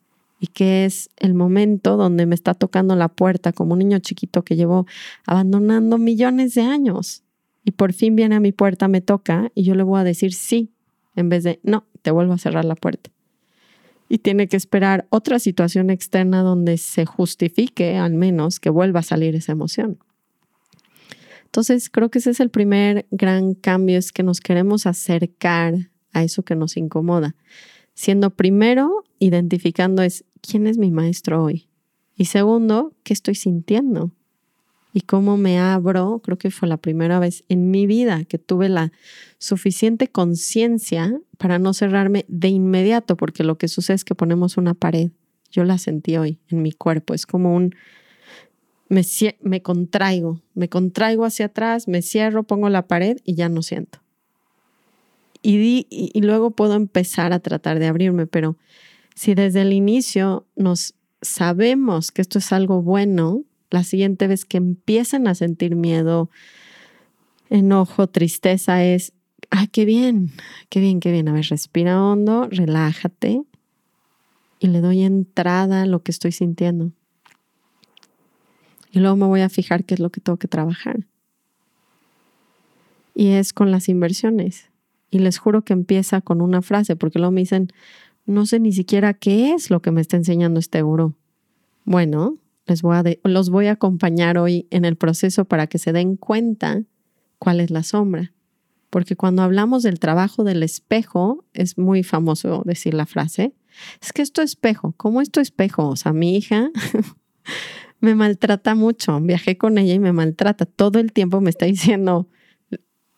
y 0.41 0.47
que 0.47 0.85
es 0.85 1.11
el 1.17 1.35
momento 1.35 1.97
donde 1.97 2.25
me 2.25 2.33
está 2.33 2.55
tocando 2.55 2.95
la 2.95 3.09
puerta 3.09 3.53
como 3.53 3.73
un 3.73 3.79
niño 3.79 3.99
chiquito 3.99 4.43
que 4.43 4.55
llevo 4.55 4.87
abandonando 5.27 5.99
millones 5.99 6.55
de 6.55 6.63
años. 6.63 7.21
Y 7.63 7.71
por 7.71 7.93
fin 7.93 8.15
viene 8.15 8.35
a 8.35 8.39
mi 8.39 8.51
puerta, 8.51 8.87
me 8.87 9.01
toca 9.01 9.51
y 9.53 9.61
yo 9.61 9.75
le 9.75 9.83
voy 9.83 10.01
a 10.01 10.03
decir 10.03 10.33
sí, 10.33 10.71
en 11.15 11.29
vez 11.29 11.43
de 11.43 11.59
no, 11.61 11.85
te 12.01 12.09
vuelvo 12.09 12.33
a 12.33 12.39
cerrar 12.39 12.65
la 12.65 12.73
puerta. 12.73 13.11
Y 14.09 14.17
tiene 14.17 14.47
que 14.47 14.57
esperar 14.57 15.05
otra 15.11 15.37
situación 15.37 15.91
externa 15.91 16.41
donde 16.41 16.77
se 16.77 17.05
justifique 17.05 17.97
al 17.97 18.15
menos 18.15 18.59
que 18.59 18.71
vuelva 18.71 19.01
a 19.01 19.03
salir 19.03 19.35
esa 19.35 19.51
emoción. 19.51 19.99
Entonces 21.45 21.91
creo 21.91 22.09
que 22.09 22.17
ese 22.17 22.31
es 22.31 22.39
el 22.39 22.49
primer 22.49 23.05
gran 23.11 23.53
cambio, 23.53 23.99
es 23.99 24.11
que 24.11 24.23
nos 24.23 24.39
queremos 24.39 24.87
acercar 24.87 25.91
a 26.13 26.23
eso 26.23 26.41
que 26.41 26.55
nos 26.55 26.77
incomoda, 26.77 27.35
siendo 28.01 28.31
primero 28.31 29.03
identificando 29.19 30.01
es 30.01 30.25
quién 30.41 30.65
es 30.65 30.79
mi 30.79 30.89
maestro 30.89 31.43
hoy. 31.43 31.67
Y 32.17 32.25
segundo, 32.25 32.93
qué 33.03 33.13
estoy 33.13 33.35
sintiendo 33.35 34.09
y 34.91 35.01
cómo 35.01 35.37
me 35.37 35.59
abro. 35.59 36.19
Creo 36.23 36.39
que 36.39 36.49
fue 36.49 36.67
la 36.67 36.77
primera 36.77 37.19
vez 37.19 37.43
en 37.47 37.69
mi 37.69 37.85
vida 37.85 38.25
que 38.25 38.39
tuve 38.39 38.69
la 38.69 38.91
suficiente 39.37 40.07
conciencia 40.07 41.15
para 41.37 41.59
no 41.59 41.75
cerrarme 41.75 42.25
de 42.27 42.47
inmediato, 42.47 43.17
porque 43.17 43.43
lo 43.43 43.59
que 43.59 43.67
sucede 43.67 43.97
es 43.97 44.03
que 44.03 44.15
ponemos 44.15 44.57
una 44.57 44.73
pared. 44.73 45.11
Yo 45.51 45.63
la 45.63 45.77
sentí 45.77 46.17
hoy 46.17 46.39
en 46.49 46.63
mi 46.63 46.71
cuerpo. 46.71 47.13
Es 47.13 47.27
como 47.27 47.55
un... 47.55 47.75
Me, 48.89 49.03
me 49.41 49.61
contraigo, 49.61 50.41
me 50.55 50.69
contraigo 50.69 51.23
hacia 51.23 51.45
atrás, 51.45 51.87
me 51.87 52.01
cierro, 52.01 52.41
pongo 52.43 52.67
la 52.69 52.87
pared 52.87 53.17
y 53.23 53.35
ya 53.35 53.47
no 53.47 53.61
siento. 53.61 53.99
Y, 55.41 56.11
luego 56.21 56.51
puedo 56.51 56.75
empezar 56.75 57.33
a 57.33 57.39
tratar 57.39 57.79
de 57.79 57.87
abrirme, 57.87 58.27
pero 58.27 58.57
si 59.15 59.33
desde 59.33 59.61
el 59.61 59.73
inicio 59.73 60.45
nos 60.55 60.93
sabemos 61.21 62.11
que 62.11 62.21
esto 62.21 62.39
es 62.39 62.51
algo 62.51 62.81
bueno, 62.81 63.43
la 63.69 63.83
siguiente 63.83 64.27
vez 64.27 64.45
que 64.45 64.57
empiezan 64.57 65.27
a 65.27 65.35
sentir 65.35 65.75
miedo, 65.75 66.29
enojo, 67.49 68.07
tristeza 68.07 68.83
es, 68.83 69.13
ay, 69.49 69.67
qué 69.67 69.85
bien, 69.85 70.31
qué 70.69 70.79
bien, 70.79 70.99
qué 70.99 71.11
bien. 71.11 71.27
A 71.27 71.33
ver, 71.33 71.45
respira 71.49 72.03
hondo, 72.03 72.47
relájate 72.49 73.43
y 74.59 74.67
le 74.67 74.79
doy 74.79 75.01
entrada 75.01 75.83
a 75.83 75.85
lo 75.85 76.03
que 76.03 76.11
estoy 76.11 76.31
sintiendo. 76.31 76.91
Y 78.91 78.99
luego 78.99 79.15
me 79.15 79.25
voy 79.25 79.41
a 79.41 79.49
fijar 79.49 79.85
qué 79.85 79.95
es 79.95 79.99
lo 79.99 80.11
que 80.11 80.21
tengo 80.21 80.37
que 80.37 80.47
trabajar. 80.47 81.07
Y 83.15 83.29
es 83.29 83.53
con 83.53 83.71
las 83.71 83.89
inversiones. 83.89 84.70
Y 85.11 85.19
les 85.19 85.37
juro 85.37 85.63
que 85.63 85.73
empieza 85.73 86.21
con 86.21 86.41
una 86.41 86.63
frase, 86.63 86.95
porque 86.95 87.19
luego 87.19 87.31
me 87.31 87.41
dicen, 87.41 87.67
no 88.25 88.45
sé 88.45 88.59
ni 88.59 88.71
siquiera 88.71 89.13
qué 89.13 89.53
es 89.53 89.69
lo 89.69 89.81
que 89.81 89.91
me 89.91 90.01
está 90.01 90.17
enseñando 90.17 90.59
este 90.59 90.81
gurú. 90.81 91.13
Bueno, 91.85 92.37
les 92.65 92.81
voy 92.81 92.95
a 92.95 93.03
los 93.23 93.49
voy 93.49 93.67
a 93.67 93.73
acompañar 93.73 94.37
hoy 94.37 94.67
en 94.71 94.85
el 94.85 94.95
proceso 94.95 95.45
para 95.45 95.67
que 95.67 95.77
se 95.77 95.93
den 95.93 96.15
cuenta 96.15 96.83
cuál 97.37 97.59
es 97.59 97.69
la 97.71 97.83
sombra. 97.83 98.33
Porque 98.89 99.15
cuando 99.15 99.41
hablamos 99.41 99.83
del 99.83 99.99
trabajo 99.99 100.43
del 100.43 100.63
espejo, 100.63 101.45
es 101.53 101.77
muy 101.77 102.03
famoso 102.03 102.61
decir 102.65 102.93
la 102.93 103.05
frase, 103.05 103.53
es 104.01 104.11
que 104.11 104.21
esto 104.21 104.41
espejo, 104.41 104.93
¿cómo 104.97 105.21
esto 105.21 105.39
espejo? 105.39 105.87
O 105.87 105.95
sea, 105.95 106.13
mi 106.13 106.35
hija 106.35 106.71
me 107.99 108.15
maltrata 108.15 108.75
mucho, 108.75 109.19
viajé 109.21 109.57
con 109.57 109.77
ella 109.77 109.93
y 109.93 109.99
me 109.99 110.11
maltrata, 110.11 110.65
todo 110.65 110.99
el 110.99 111.13
tiempo 111.13 111.39
me 111.41 111.49
está 111.49 111.65
diciendo, 111.65 112.27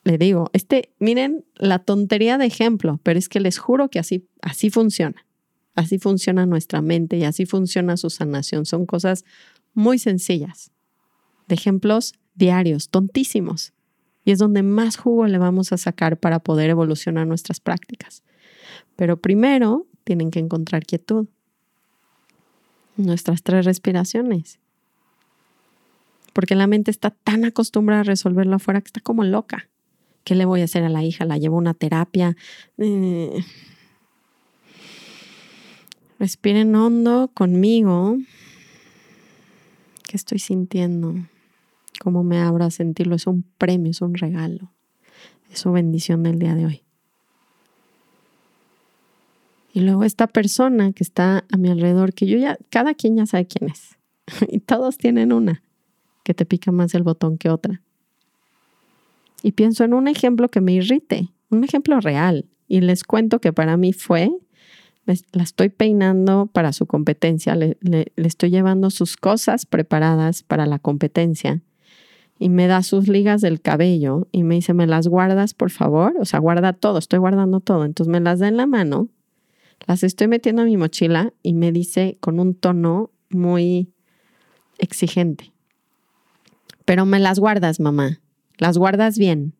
le 0.03 0.17
digo, 0.17 0.49
este, 0.53 0.93
miren 0.99 1.45
la 1.55 1.79
tontería 1.79 2.37
de 2.37 2.45
ejemplo, 2.45 2.99
pero 3.03 3.17
es 3.17 3.29
que 3.29 3.39
les 3.39 3.57
juro 3.57 3.89
que 3.89 3.99
así, 3.99 4.27
así 4.41 4.69
funciona. 4.69 5.25
Así 5.75 5.97
funciona 5.97 6.45
nuestra 6.45 6.81
mente 6.81 7.17
y 7.17 7.23
así 7.23 7.45
funciona 7.45 7.97
su 7.97 8.09
sanación. 8.09 8.65
Son 8.65 8.85
cosas 8.85 9.25
muy 9.73 9.97
sencillas, 9.97 10.71
de 11.47 11.55
ejemplos 11.55 12.13
diarios, 12.35 12.89
tontísimos. 12.89 13.73
Y 14.25 14.31
es 14.31 14.39
donde 14.39 14.61
más 14.61 14.97
jugo 14.97 15.25
le 15.27 15.37
vamos 15.37 15.71
a 15.71 15.77
sacar 15.77 16.17
para 16.17 16.39
poder 16.39 16.69
evolucionar 16.69 17.25
nuestras 17.25 17.59
prácticas. 17.59 18.23
Pero 18.95 19.17
primero 19.17 19.87
tienen 20.03 20.31
que 20.31 20.39
encontrar 20.39 20.85
quietud. 20.85 21.27
Nuestras 22.95 23.41
tres 23.41 23.65
respiraciones. 23.65 24.59
Porque 26.33 26.55
la 26.55 26.67
mente 26.67 26.91
está 26.91 27.09
tan 27.09 27.45
acostumbrada 27.45 28.01
a 28.01 28.05
resolverlo 28.05 28.55
afuera 28.55 28.81
que 28.81 28.87
está 28.87 29.01
como 29.01 29.23
loca. 29.23 29.69
¿Qué 30.23 30.35
le 30.35 30.45
voy 30.45 30.61
a 30.61 30.65
hacer 30.65 30.83
a 30.83 30.89
la 30.89 31.03
hija? 31.03 31.25
¿La 31.25 31.37
llevo 31.37 31.55
a 31.57 31.59
una 31.59 31.73
terapia? 31.73 32.35
Eh, 32.77 33.43
Respiren 36.23 36.73
hondo 36.73 37.31
conmigo. 37.33 38.15
¿Qué 40.07 40.15
estoy 40.15 40.39
sintiendo? 40.39 41.15
¿Cómo 41.99 42.23
me 42.23 42.39
abro 42.39 42.63
a 42.63 42.71
sentirlo? 42.71 43.15
Es 43.15 43.27
un 43.27 43.43
premio, 43.57 43.91
es 43.91 44.01
un 44.01 44.13
regalo. 44.13 44.71
Es 45.51 45.59
su 45.59 45.73
bendición 45.73 46.23
del 46.23 46.39
día 46.39 46.55
de 46.55 46.65
hoy. 46.65 46.83
Y 49.73 49.81
luego 49.81 50.05
esta 50.05 50.27
persona 50.27 50.93
que 50.93 51.03
está 51.03 51.43
a 51.51 51.57
mi 51.57 51.69
alrededor, 51.69 52.13
que 52.13 52.25
yo 52.25 52.37
ya, 52.37 52.57
cada 52.69 52.93
quien 52.93 53.17
ya 53.17 53.25
sabe 53.25 53.45
quién 53.45 53.69
es. 53.69 53.97
y 54.47 54.59
todos 54.59 54.97
tienen 54.97 55.33
una 55.33 55.61
que 56.23 56.33
te 56.33 56.45
pica 56.45 56.71
más 56.71 56.93
el 56.95 57.03
botón 57.03 57.37
que 57.37 57.49
otra. 57.49 57.81
Y 59.43 59.51
pienso 59.51 59.83
en 59.83 59.93
un 59.93 60.07
ejemplo 60.07 60.49
que 60.49 60.61
me 60.61 60.73
irrite, 60.73 61.29
un 61.51 61.63
ejemplo 61.63 61.99
real. 61.99 62.49
Y 62.67 62.81
les 62.81 63.03
cuento 63.03 63.39
que 63.39 63.53
para 63.53 63.77
mí 63.77 63.93
fue 63.93 64.31
la 65.05 65.43
estoy 65.43 65.69
peinando 65.69 66.47
para 66.47 66.71
su 66.71 66.85
competencia, 66.85 67.55
le, 67.55 67.77
estoy 68.15 68.49
llevando 68.51 68.89
sus 68.89 69.17
cosas 69.17 69.65
preparadas 69.65 70.43
para 70.43 70.65
la 70.65 70.79
competencia 70.79 71.61
y 72.39 72.49
me 72.49 72.67
da 72.67 72.83
sus 72.83 73.07
ligas 73.07 73.41
del 73.41 73.61
cabello 73.61 74.27
y 74.31 74.43
me 74.43 74.55
dice, 74.55 74.73
¿me 74.73 74.87
las 74.87 75.07
guardas 75.07 75.53
por 75.53 75.71
favor? 75.71 76.15
O 76.19 76.25
sea, 76.25 76.39
guarda 76.39 76.73
todo, 76.73 76.99
estoy 76.99 77.19
guardando 77.19 77.59
todo. 77.59 77.85
Entonces 77.85 78.11
me 78.11 78.19
las 78.19 78.39
da 78.39 78.47
en 78.47 78.57
la 78.57 78.65
mano, 78.65 79.09
las 79.87 80.03
estoy 80.03 80.27
metiendo 80.27 80.61
a 80.61 80.65
mi 80.65 80.77
mochila 80.77 81.33
y 81.43 81.53
me 81.53 81.71
dice 81.71 82.17
con 82.21 82.39
un 82.39 82.55
tono 82.55 83.11
muy 83.29 83.91
exigente, 84.77 85.51
pero 86.85 87.05
me 87.05 87.19
las 87.19 87.39
guardas, 87.39 87.79
mamá, 87.79 88.21
las 88.57 88.77
guardas 88.77 89.17
bien. 89.17 89.53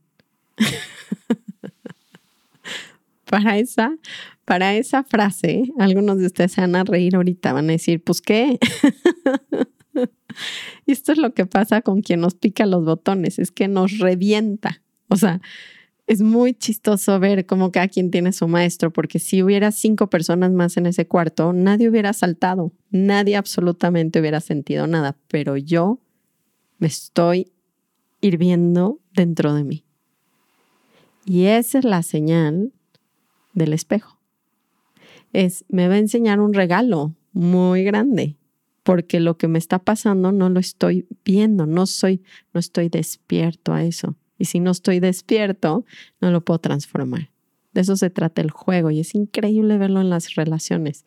para 3.26 3.58
esa, 3.58 3.98
para 4.46 4.76
esa 4.76 5.04
frase, 5.04 5.72
algunos 5.80 6.20
de 6.20 6.28
ustedes 6.28 6.52
se 6.52 6.62
van 6.62 6.76
a 6.76 6.84
reír 6.84 7.16
ahorita, 7.16 7.54
van 7.54 7.70
a 7.70 7.74
decir, 7.74 8.04
pues 8.04 8.22
qué. 8.22 8.60
esto 10.86 11.12
es 11.12 11.18
lo 11.18 11.34
que 11.34 11.46
pasa 11.46 11.82
con 11.82 12.02
quien 12.02 12.22
nos 12.22 12.36
pica 12.36 12.66
los 12.66 12.86
botones, 12.86 13.40
es 13.40 13.52
que 13.52 13.68
nos 13.68 14.00
revienta. 14.00 14.82
O 15.08 15.16
sea, 15.16 15.42
es 16.06 16.22
muy 16.22 16.54
chistoso 16.54 17.20
ver 17.20 17.46
cómo 17.46 17.72
cada 17.72 17.88
quien 17.88 18.12
tiene 18.12 18.34
su 18.34 18.48
maestro, 18.48 18.92
porque 18.92 19.20
si 19.20 19.42
hubiera 19.42 19.72
cinco 19.72 20.10
personas 20.10 20.52
más 20.52 20.78
en 20.78 20.86
ese 20.86 21.08
cuarto, 21.08 21.54
nadie 21.54 21.90
hubiera 21.90 22.14
saltado, 22.14 22.74
nadie 22.92 23.38
absolutamente 23.38 24.20
hubiera 24.20 24.42
sentido 24.42 24.86
nada, 24.88 25.18
pero 25.30 25.56
yo 25.56 26.00
me 26.78 26.88
estoy 26.88 27.53
hirviendo 28.24 29.00
dentro 29.14 29.54
de 29.54 29.64
mí. 29.64 29.86
Y 31.26 31.46
esa 31.46 31.80
es 31.80 31.86
la 31.86 32.02
señal 32.02 32.74
del 33.54 33.74
espejo 33.74 34.18
es, 35.34 35.66
me 35.68 35.88
va 35.88 35.96
a 35.96 36.00
enseñar 36.00 36.40
un 36.40 36.54
regalo 36.54 37.16
muy 37.34 37.84
grande, 37.84 38.38
porque 38.84 39.20
lo 39.20 39.38
que 39.38 39.48
me 39.48 39.58
está 39.58 39.80
pasando 39.80 40.32
no 40.32 40.50
lo 40.50 40.60
estoy 40.60 41.08
viendo, 41.26 41.66
no 41.66 41.88
soy, 41.88 42.22
no 42.54 42.60
estoy 42.60 42.90
despierto 42.90 43.74
a 43.74 43.84
eso. 43.84 44.16
Y 44.38 44.46
si 44.46 44.60
no 44.60 44.72
estoy 44.72 45.00
despierto, 45.00 45.86
no 46.22 46.32
lo 46.32 46.46
puedo 46.46 46.60
transformar. 46.60 47.32
De 47.74 47.82
eso 47.82 47.96
se 47.96 48.10
trata 48.10 48.42
el 48.42 48.52
juego 48.52 48.92
y 48.92 49.00
es 49.00 49.16
increíble 49.16 49.78
verlo 49.78 50.02
en 50.02 50.10
las 50.10 50.36
relaciones. 50.36 51.06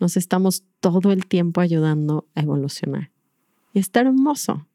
Nos 0.00 0.16
estamos 0.16 0.64
todo 0.80 1.12
el 1.12 1.26
tiempo 1.26 1.60
ayudando 1.60 2.26
a 2.34 2.42
evolucionar. 2.42 3.10
Y 3.72 3.78
está 3.78 4.00
hermoso. 4.00 4.66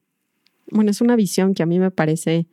Bueno, 0.72 0.92
es 0.92 1.02
una 1.02 1.16
visión 1.16 1.54
que 1.54 1.64
a 1.64 1.66
mí 1.66 1.80
me 1.80 1.92
parece 1.92 2.48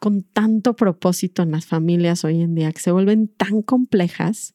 con 0.00 0.22
tanto 0.22 0.76
propósito 0.76 1.42
en 1.42 1.50
las 1.52 1.66
familias 1.66 2.24
hoy 2.24 2.42
en 2.42 2.54
día, 2.54 2.72
que 2.72 2.80
se 2.80 2.92
vuelven 2.92 3.28
tan 3.28 3.62
complejas 3.62 4.54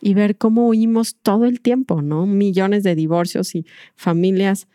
y 0.00 0.14
ver 0.14 0.36
cómo 0.36 0.68
huimos 0.68 1.16
todo 1.16 1.46
el 1.46 1.60
tiempo, 1.60 2.02
¿no? 2.02 2.26
Millones 2.26 2.82
de 2.82 2.94
divorcios 2.94 3.54
y 3.54 3.66
familias 3.96 4.68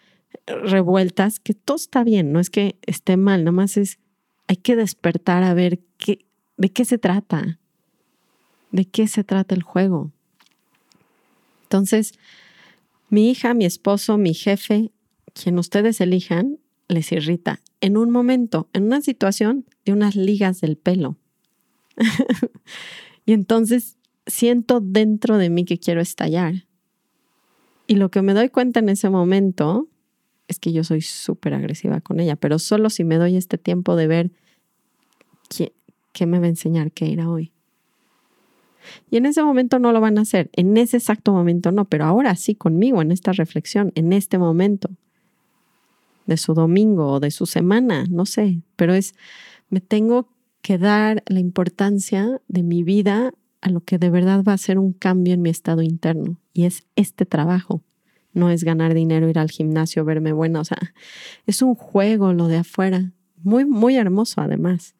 revueltas, 0.47 1.39
que 1.39 1.53
todo 1.53 1.77
está 1.77 2.03
bien, 2.03 2.31
no 2.31 2.39
es 2.39 2.49
que 2.49 2.77
esté 2.85 3.17
mal, 3.17 3.43
nada 3.43 3.51
más 3.51 3.77
es, 3.77 3.99
hay 4.47 4.55
que 4.57 4.75
despertar 4.75 5.43
a 5.43 5.53
ver 5.53 5.79
qué, 5.97 6.25
de 6.57 6.69
qué 6.69 6.85
se 6.85 6.97
trata, 6.97 7.59
de 8.71 8.85
qué 8.85 9.07
se 9.07 9.23
trata 9.23 9.53
el 9.55 9.63
juego. 9.63 10.11
Entonces, 11.63 12.13
mi 13.09 13.29
hija, 13.29 13.53
mi 13.53 13.65
esposo, 13.65 14.17
mi 14.17 14.33
jefe, 14.33 14.91
quien 15.33 15.59
ustedes 15.59 16.01
elijan, 16.01 16.59
les 16.87 17.11
irrita 17.11 17.61
en 17.79 17.97
un 17.97 18.11
momento, 18.11 18.69
en 18.73 18.83
una 18.83 19.01
situación 19.01 19.65
de 19.85 19.93
unas 19.93 20.15
ligas 20.15 20.61
del 20.61 20.77
pelo. 20.77 21.17
y 23.25 23.33
entonces 23.33 23.97
siento 24.27 24.79
dentro 24.81 25.37
de 25.37 25.49
mí 25.49 25.65
que 25.65 25.79
quiero 25.79 26.01
estallar. 26.01 26.65
Y 27.87 27.95
lo 27.95 28.09
que 28.11 28.21
me 28.21 28.33
doy 28.33 28.49
cuenta 28.49 28.79
en 28.79 28.89
ese 28.89 29.09
momento 29.09 29.87
es 30.47 30.59
que 30.59 30.71
yo 30.71 30.83
soy 30.83 31.01
súper 31.01 31.53
agresiva 31.53 32.01
con 32.01 32.19
ella, 32.19 32.35
pero 32.35 32.59
solo 32.59 32.89
si 32.89 33.03
me 33.03 33.17
doy 33.17 33.35
este 33.35 33.57
tiempo 33.57 33.95
de 33.95 34.07
ver 34.07 34.31
qué, 35.49 35.73
qué 36.13 36.25
me 36.25 36.39
va 36.39 36.45
a 36.45 36.49
enseñar 36.49 36.91
qué 36.91 37.11
era 37.11 37.29
hoy. 37.29 37.51
Y 39.09 39.17
en 39.17 39.25
ese 39.25 39.43
momento 39.43 39.79
no 39.79 39.91
lo 39.91 40.01
van 40.01 40.17
a 40.17 40.21
hacer, 40.21 40.49
en 40.53 40.75
ese 40.77 40.97
exacto 40.97 41.31
momento 41.31 41.71
no, 41.71 41.85
pero 41.85 42.05
ahora 42.05 42.35
sí 42.35 42.55
conmigo, 42.55 43.01
en 43.01 43.11
esta 43.11 43.31
reflexión, 43.31 43.91
en 43.95 44.11
este 44.11 44.37
momento 44.37 44.89
de 46.31 46.37
su 46.37 46.53
domingo 46.53 47.11
o 47.11 47.19
de 47.19 47.29
su 47.29 47.45
semana, 47.45 48.05
no 48.09 48.25
sé, 48.25 48.61
pero 48.77 48.93
es, 48.93 49.15
me 49.69 49.81
tengo 49.81 50.29
que 50.61 50.77
dar 50.77 51.23
la 51.27 51.41
importancia 51.41 52.41
de 52.47 52.63
mi 52.63 52.83
vida 52.83 53.33
a 53.59 53.69
lo 53.69 53.81
que 53.81 53.97
de 53.97 54.09
verdad 54.09 54.43
va 54.47 54.53
a 54.53 54.57
ser 54.57 54.79
un 54.79 54.93
cambio 54.93 55.33
en 55.33 55.41
mi 55.41 55.49
estado 55.49 55.81
interno 55.81 56.37
y 56.53 56.63
es 56.63 56.85
este 56.95 57.25
trabajo. 57.25 57.81
No 58.33 58.49
es 58.49 58.63
ganar 58.63 58.93
dinero, 58.93 59.27
ir 59.27 59.37
al 59.37 59.51
gimnasio, 59.51 60.05
verme 60.05 60.31
buena, 60.31 60.61
o 60.61 60.63
sea, 60.63 60.79
es 61.47 61.61
un 61.61 61.75
juego 61.75 62.31
lo 62.31 62.47
de 62.47 62.57
afuera, 62.57 63.11
muy, 63.43 63.65
muy 63.65 63.97
hermoso 63.97 64.39
además, 64.39 64.95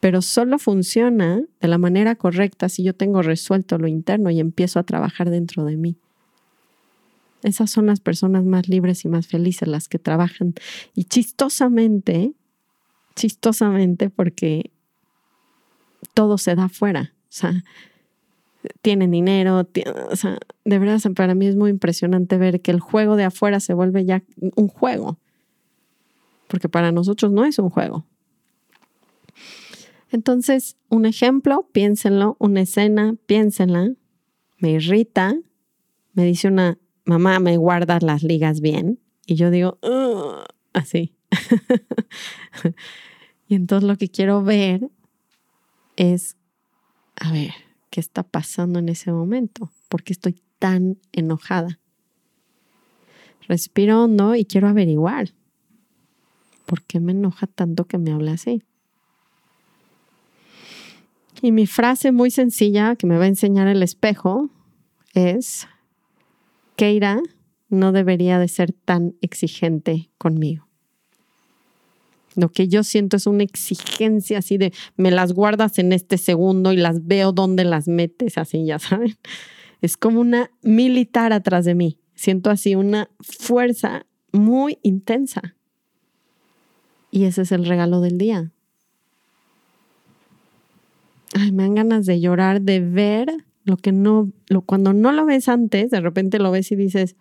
pero 0.00 0.20
solo 0.20 0.58
funciona 0.58 1.42
de 1.62 1.68
la 1.68 1.78
manera 1.78 2.16
correcta 2.16 2.68
si 2.68 2.82
yo 2.82 2.94
tengo 2.94 3.22
resuelto 3.22 3.78
lo 3.78 3.88
interno 3.88 4.30
y 4.30 4.40
empiezo 4.40 4.78
a 4.78 4.82
trabajar 4.82 5.30
dentro 5.30 5.64
de 5.64 5.78
mí. 5.78 5.96
Esas 7.44 7.70
son 7.70 7.84
las 7.86 8.00
personas 8.00 8.44
más 8.44 8.68
libres 8.68 9.04
y 9.04 9.08
más 9.08 9.26
felices, 9.26 9.68
las 9.68 9.86
que 9.86 9.98
trabajan. 9.98 10.54
Y 10.94 11.04
chistosamente, 11.04 12.32
chistosamente, 13.16 14.08
porque 14.08 14.70
todo 16.14 16.38
se 16.38 16.54
da 16.54 16.64
afuera. 16.64 17.12
O 17.24 17.32
sea, 17.36 17.62
tienen 18.80 19.10
dinero, 19.10 19.68
o 20.10 20.16
sea, 20.16 20.38
de 20.64 20.78
verdad 20.78 20.98
para 21.14 21.34
mí 21.34 21.46
es 21.46 21.54
muy 21.54 21.68
impresionante 21.68 22.38
ver 22.38 22.62
que 22.62 22.70
el 22.70 22.80
juego 22.80 23.14
de 23.16 23.24
afuera 23.24 23.60
se 23.60 23.74
vuelve 23.74 24.06
ya 24.06 24.22
un 24.56 24.68
juego, 24.68 25.18
porque 26.48 26.70
para 26.70 26.92
nosotros 26.92 27.30
no 27.30 27.44
es 27.44 27.58
un 27.58 27.68
juego. 27.68 28.06
Entonces, 30.10 30.76
un 30.88 31.04
ejemplo, 31.04 31.68
piénsenlo, 31.72 32.36
una 32.38 32.62
escena, 32.62 33.16
piénsenla, 33.26 33.90
me 34.60 34.70
irrita, 34.70 35.36
me 36.14 36.24
dice 36.24 36.48
una 36.48 36.78
mamá, 37.04 37.38
me 37.40 37.56
guardas 37.56 38.02
las 38.02 38.22
ligas 38.22 38.60
bien, 38.60 39.00
y 39.26 39.34
yo 39.36 39.50
digo, 39.50 39.78
así. 40.72 41.14
y 43.48 43.54
entonces 43.54 43.88
lo 43.88 43.96
que 43.96 44.08
quiero 44.08 44.42
ver 44.42 44.90
es 45.96 46.36
a 47.16 47.32
ver, 47.32 47.52
¿qué 47.90 48.00
está 48.00 48.22
pasando 48.22 48.78
en 48.78 48.88
ese 48.88 49.12
momento? 49.12 49.70
¿Por 49.88 50.02
qué 50.02 50.12
estoy 50.12 50.42
tan 50.58 50.98
enojada? 51.12 51.78
Respiro 53.46 54.02
hondo 54.02 54.34
y 54.34 54.44
quiero 54.44 54.68
averiguar. 54.68 55.30
¿Por 56.66 56.82
qué 56.82 56.98
me 56.98 57.12
enoja 57.12 57.46
tanto 57.46 57.84
que 57.84 57.98
me 57.98 58.10
hable 58.10 58.30
así? 58.30 58.62
Y 61.42 61.52
mi 61.52 61.66
frase 61.66 62.10
muy 62.10 62.30
sencilla 62.30 62.96
que 62.96 63.06
me 63.06 63.18
va 63.18 63.24
a 63.24 63.28
enseñar 63.28 63.68
el 63.68 63.82
espejo 63.82 64.48
es, 65.12 65.68
Keira 66.76 67.20
no 67.68 67.92
debería 67.92 68.38
de 68.38 68.48
ser 68.48 68.72
tan 68.72 69.14
exigente 69.20 70.10
conmigo. 70.18 70.68
Lo 72.36 72.50
que 72.50 72.68
yo 72.68 72.82
siento 72.82 73.16
es 73.16 73.26
una 73.26 73.44
exigencia 73.44 74.38
así 74.38 74.58
de 74.58 74.72
me 74.96 75.10
las 75.10 75.32
guardas 75.32 75.78
en 75.78 75.92
este 75.92 76.18
segundo 76.18 76.72
y 76.72 76.76
las 76.76 77.06
veo 77.06 77.32
donde 77.32 77.64
las 77.64 77.86
metes, 77.86 78.38
así 78.38 78.64
ya 78.64 78.78
saben. 78.78 79.16
Es 79.80 79.96
como 79.96 80.20
una 80.20 80.50
militar 80.62 81.32
atrás 81.32 81.64
de 81.64 81.74
mí. 81.74 81.98
Siento 82.14 82.50
así 82.50 82.74
una 82.74 83.10
fuerza 83.20 84.06
muy 84.32 84.78
intensa. 84.82 85.56
Y 87.10 87.24
ese 87.24 87.42
es 87.42 87.52
el 87.52 87.66
regalo 87.66 88.00
del 88.00 88.18
día. 88.18 88.50
Ay, 91.34 91.52
me 91.52 91.64
dan 91.64 91.74
ganas 91.74 92.06
de 92.06 92.20
llorar, 92.20 92.62
de 92.62 92.80
ver 92.80 93.44
lo 93.64 93.76
que 93.76 93.92
no, 93.92 94.30
lo, 94.48 94.62
cuando 94.62 94.92
no 94.92 95.12
lo 95.12 95.26
ves 95.26 95.48
antes, 95.48 95.90
de 95.90 96.00
repente 96.00 96.38
lo 96.38 96.50
ves 96.50 96.70
y 96.70 96.76
dices, 96.76 97.16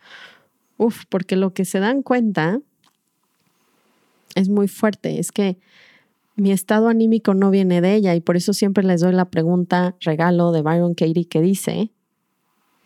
uff, 0.78 1.04
porque 1.10 1.36
lo 1.36 1.54
que 1.54 1.66
se 1.66 1.80
dan 1.80 2.04
cuenta 2.04 2.62
es 4.36 4.50
muy 4.50 4.68
fuerte. 4.68 5.20
Es 5.20 5.32
que 5.32 5.58
mi 6.36 6.52
estado 6.52 6.88
anímico 6.88 7.34
no 7.34 7.52
viene 7.52 7.82
de 7.82 7.96
ella 7.96 8.16
y 8.16 8.22
por 8.22 8.36
eso 8.36 8.54
siempre 8.54 8.84
les 8.84 9.02
doy 9.02 9.14
la 9.14 9.30
pregunta 9.30 9.96
regalo 10.00 10.52
de 10.52 10.62
Byron 10.62 10.96
Katie 10.96 11.26
que 11.26 11.42
dice, 11.42 11.92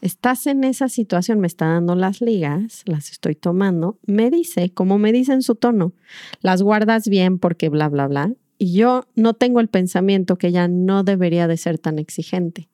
estás 0.01 0.47
en 0.47 0.63
esa 0.63 0.89
situación, 0.89 1.39
me 1.39 1.47
está 1.47 1.67
dando 1.67 1.95
las 1.95 2.21
ligas, 2.21 2.83
las 2.85 3.11
estoy 3.11 3.35
tomando, 3.35 3.99
me 4.05 4.29
dice, 4.29 4.71
como 4.71 4.97
me 4.97 5.11
dice 5.11 5.33
en 5.33 5.41
su 5.41 5.55
tono, 5.55 5.93
las 6.41 6.61
guardas 6.61 7.07
bien 7.07 7.39
porque 7.39 7.69
bla, 7.69 7.89
bla, 7.89 8.07
bla. 8.07 8.33
Y 8.59 8.73
yo 8.73 9.05
no 9.15 9.33
tengo 9.33 9.59
el 9.59 9.67
pensamiento 9.67 10.37
que 10.37 10.47
ella 10.47 10.67
no 10.67 11.03
debería 11.03 11.47
de 11.47 11.57
ser 11.57 11.77
tan 11.77 11.99
exigente. 11.99 12.69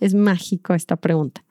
Es 0.00 0.14
mágico 0.14 0.74
esta 0.74 0.96
pregunta. 0.96 1.44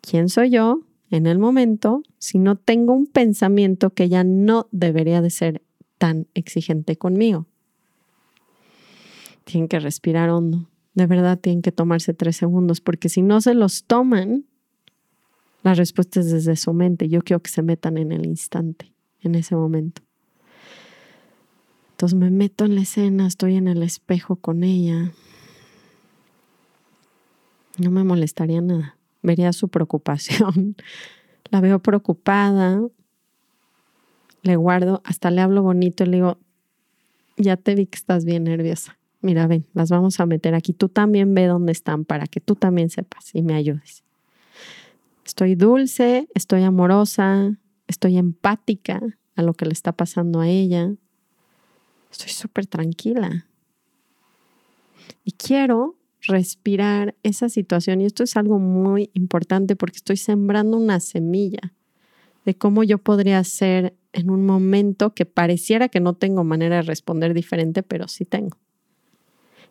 ¿Quién 0.00 0.28
soy 0.28 0.50
yo 0.50 0.80
en 1.10 1.26
el 1.26 1.38
momento 1.38 2.02
si 2.18 2.38
no 2.38 2.56
tengo 2.56 2.92
un 2.92 3.06
pensamiento 3.06 3.90
que 3.90 4.04
ella 4.04 4.24
no 4.24 4.68
debería 4.72 5.22
de 5.22 5.30
ser 5.30 5.62
tan 5.98 6.26
exigente 6.34 6.96
conmigo. 6.96 7.46
Tienen 9.44 9.68
que 9.68 9.78
respirar 9.78 10.30
hondo. 10.30 10.68
De 10.94 11.06
verdad 11.06 11.38
tienen 11.38 11.62
que 11.62 11.72
tomarse 11.72 12.14
tres 12.14 12.36
segundos 12.36 12.80
porque 12.80 13.08
si 13.08 13.22
no 13.22 13.40
se 13.40 13.54
los 13.54 13.84
toman, 13.84 14.46
la 15.62 15.74
respuesta 15.74 16.20
es 16.20 16.30
desde 16.30 16.56
su 16.56 16.72
mente. 16.72 17.08
Yo 17.08 17.22
quiero 17.22 17.40
que 17.40 17.50
se 17.50 17.62
metan 17.62 17.98
en 17.98 18.12
el 18.12 18.26
instante, 18.26 18.92
en 19.20 19.34
ese 19.34 19.54
momento. 19.54 20.02
Entonces 21.92 22.18
me 22.18 22.30
meto 22.30 22.64
en 22.64 22.74
la 22.74 22.82
escena, 22.82 23.26
estoy 23.26 23.56
en 23.56 23.68
el 23.68 23.82
espejo 23.82 24.36
con 24.36 24.64
ella. 24.64 25.12
No 27.78 27.90
me 27.90 28.04
molestaría 28.04 28.60
nada. 28.60 28.96
Vería 29.22 29.52
su 29.52 29.68
preocupación. 29.68 30.76
La 31.50 31.60
veo 31.60 31.78
preocupada, 31.78 32.80
le 34.42 34.56
guardo, 34.56 35.00
hasta 35.04 35.30
le 35.30 35.40
hablo 35.40 35.62
bonito 35.62 36.02
y 36.02 36.06
le 36.08 36.16
digo, 36.16 36.38
ya 37.36 37.56
te 37.56 37.74
vi 37.74 37.86
que 37.86 37.96
estás 37.96 38.24
bien 38.24 38.44
nerviosa. 38.44 38.98
Mira, 39.20 39.46
ven, 39.46 39.66
las 39.72 39.90
vamos 39.90 40.18
a 40.20 40.26
meter 40.26 40.54
aquí. 40.54 40.72
Tú 40.72 40.88
también 40.88 41.34
ve 41.34 41.46
dónde 41.46 41.72
están 41.72 42.04
para 42.04 42.26
que 42.26 42.40
tú 42.40 42.54
también 42.54 42.90
sepas 42.90 43.34
y 43.34 43.42
me 43.42 43.54
ayudes. 43.54 44.04
Estoy 45.24 45.54
dulce, 45.54 46.28
estoy 46.34 46.62
amorosa, 46.62 47.58
estoy 47.88 48.16
empática 48.18 49.00
a 49.34 49.42
lo 49.42 49.54
que 49.54 49.66
le 49.66 49.72
está 49.72 49.92
pasando 49.92 50.40
a 50.40 50.48
ella. 50.48 50.92
Estoy 52.10 52.30
súper 52.30 52.66
tranquila. 52.66 53.46
Y 55.24 55.32
quiero 55.32 55.96
respirar 56.22 57.14
esa 57.22 57.48
situación. 57.48 58.00
Y 58.00 58.06
esto 58.06 58.22
es 58.22 58.36
algo 58.36 58.58
muy 58.58 59.10
importante 59.14 59.76
porque 59.76 59.96
estoy 59.96 60.16
sembrando 60.16 60.76
una 60.76 61.00
semilla 61.00 61.72
de 62.44 62.56
cómo 62.56 62.84
yo 62.84 62.98
podría 62.98 63.42
ser 63.44 63.94
en 64.12 64.30
un 64.30 64.46
momento 64.46 65.14
que 65.14 65.26
pareciera 65.26 65.88
que 65.88 66.00
no 66.00 66.14
tengo 66.14 66.44
manera 66.44 66.76
de 66.76 66.82
responder 66.82 67.34
diferente, 67.34 67.82
pero 67.82 68.08
sí 68.08 68.24
tengo. 68.24 68.56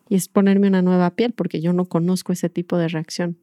Y 0.08 0.14
es 0.14 0.28
ponerme 0.28 0.68
una 0.68 0.82
nueva 0.82 1.10
piel 1.10 1.32
porque 1.32 1.60
yo 1.60 1.72
no 1.72 1.86
conozco 1.86 2.32
ese 2.32 2.48
tipo 2.48 2.76
de 2.76 2.88
reacción. 2.88 3.38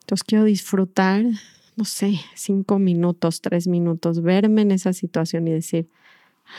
Entonces 0.00 0.24
quiero 0.24 0.44
disfrutar, 0.44 1.24
no 1.76 1.84
sé, 1.84 2.18
cinco 2.34 2.78
minutos, 2.78 3.42
tres 3.42 3.68
minutos, 3.68 4.22
verme 4.22 4.62
en 4.62 4.70
esa 4.70 4.92
situación 4.92 5.46
y 5.46 5.52
decir, 5.52 5.88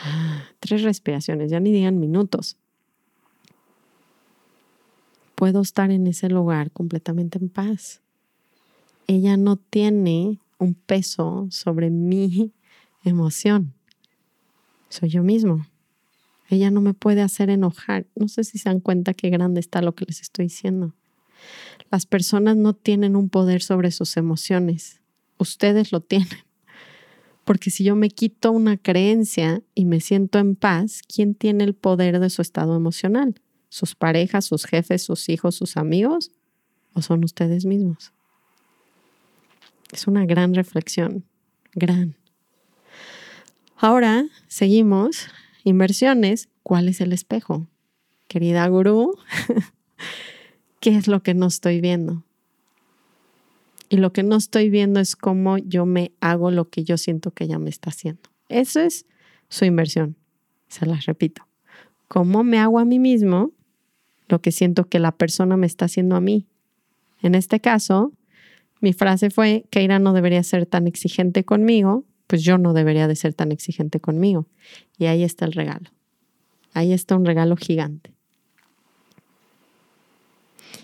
ah, 0.04 0.44
tres 0.60 0.82
respiraciones, 0.82 1.50
ya 1.50 1.60
ni 1.60 1.72
digan 1.72 1.98
minutos. 1.98 2.56
Puedo 5.42 5.60
estar 5.60 5.90
en 5.90 6.06
ese 6.06 6.28
lugar 6.28 6.70
completamente 6.70 7.36
en 7.36 7.48
paz. 7.48 8.00
Ella 9.08 9.36
no 9.36 9.56
tiene 9.56 10.38
un 10.58 10.74
peso 10.74 11.48
sobre 11.50 11.90
mi 11.90 12.52
emoción. 13.04 13.74
Soy 14.88 15.08
yo 15.08 15.24
mismo. 15.24 15.66
Ella 16.48 16.70
no 16.70 16.80
me 16.80 16.94
puede 16.94 17.22
hacer 17.22 17.50
enojar. 17.50 18.06
No 18.14 18.28
sé 18.28 18.44
si 18.44 18.56
se 18.58 18.68
dan 18.68 18.78
cuenta 18.78 19.14
qué 19.14 19.30
grande 19.30 19.58
está 19.58 19.82
lo 19.82 19.96
que 19.96 20.04
les 20.04 20.20
estoy 20.20 20.44
diciendo. 20.44 20.94
Las 21.90 22.06
personas 22.06 22.56
no 22.56 22.72
tienen 22.72 23.16
un 23.16 23.28
poder 23.28 23.62
sobre 23.62 23.90
sus 23.90 24.16
emociones. 24.16 25.00
Ustedes 25.38 25.90
lo 25.90 26.02
tienen. 26.02 26.38
Porque 27.44 27.72
si 27.72 27.82
yo 27.82 27.96
me 27.96 28.10
quito 28.10 28.52
una 28.52 28.76
creencia 28.76 29.60
y 29.74 29.86
me 29.86 29.98
siento 29.98 30.38
en 30.38 30.54
paz, 30.54 31.02
¿quién 31.12 31.34
tiene 31.34 31.64
el 31.64 31.74
poder 31.74 32.20
de 32.20 32.30
su 32.30 32.42
estado 32.42 32.76
emocional? 32.76 33.34
¿Sus 33.72 33.94
parejas, 33.94 34.44
sus 34.44 34.66
jefes, 34.66 35.02
sus 35.02 35.30
hijos, 35.30 35.54
sus 35.54 35.78
amigos? 35.78 36.30
¿O 36.92 37.00
son 37.00 37.24
ustedes 37.24 37.64
mismos? 37.64 38.12
Es 39.90 40.06
una 40.06 40.26
gran 40.26 40.52
reflexión, 40.52 41.24
gran. 41.72 42.14
Ahora 43.78 44.26
seguimos. 44.46 45.26
Inversiones. 45.64 46.50
¿Cuál 46.62 46.86
es 46.86 47.00
el 47.00 47.14
espejo? 47.14 47.66
Querida 48.28 48.66
gurú, 48.68 49.16
¿qué 50.80 50.94
es 50.94 51.08
lo 51.08 51.22
que 51.22 51.32
no 51.32 51.46
estoy 51.46 51.80
viendo? 51.80 52.24
Y 53.88 53.96
lo 53.96 54.12
que 54.12 54.22
no 54.22 54.36
estoy 54.36 54.68
viendo 54.68 55.00
es 55.00 55.16
cómo 55.16 55.56
yo 55.56 55.86
me 55.86 56.12
hago 56.20 56.50
lo 56.50 56.68
que 56.68 56.84
yo 56.84 56.98
siento 56.98 57.30
que 57.30 57.44
ella 57.44 57.58
me 57.58 57.70
está 57.70 57.88
haciendo. 57.88 58.28
Eso 58.50 58.80
es 58.80 59.06
su 59.48 59.64
inversión. 59.64 60.18
Se 60.68 60.84
las 60.84 61.06
repito. 61.06 61.48
¿Cómo 62.08 62.44
me 62.44 62.58
hago 62.58 62.78
a 62.78 62.84
mí 62.84 62.98
mismo 62.98 63.52
lo 64.32 64.40
que 64.40 64.50
siento 64.50 64.88
que 64.88 64.98
la 64.98 65.12
persona 65.12 65.56
me 65.56 65.66
está 65.66 65.84
haciendo 65.84 66.16
a 66.16 66.20
mí? 66.20 66.46
En 67.22 67.36
este 67.36 67.60
caso, 67.60 68.12
mi 68.80 68.92
frase 68.92 69.30
fue, 69.30 69.64
Keira 69.70 70.00
no 70.00 70.12
debería 70.12 70.42
ser 70.42 70.66
tan 70.66 70.88
exigente 70.88 71.44
conmigo, 71.44 72.04
pues 72.26 72.42
yo 72.42 72.58
no 72.58 72.72
debería 72.72 73.06
de 73.06 73.14
ser 73.14 73.34
tan 73.34 73.52
exigente 73.52 74.00
conmigo. 74.00 74.46
Y 74.98 75.06
ahí 75.06 75.22
está 75.22 75.44
el 75.44 75.52
regalo. 75.52 75.90
Ahí 76.72 76.92
está 76.92 77.14
un 77.14 77.24
regalo 77.24 77.56
gigante. 77.56 78.12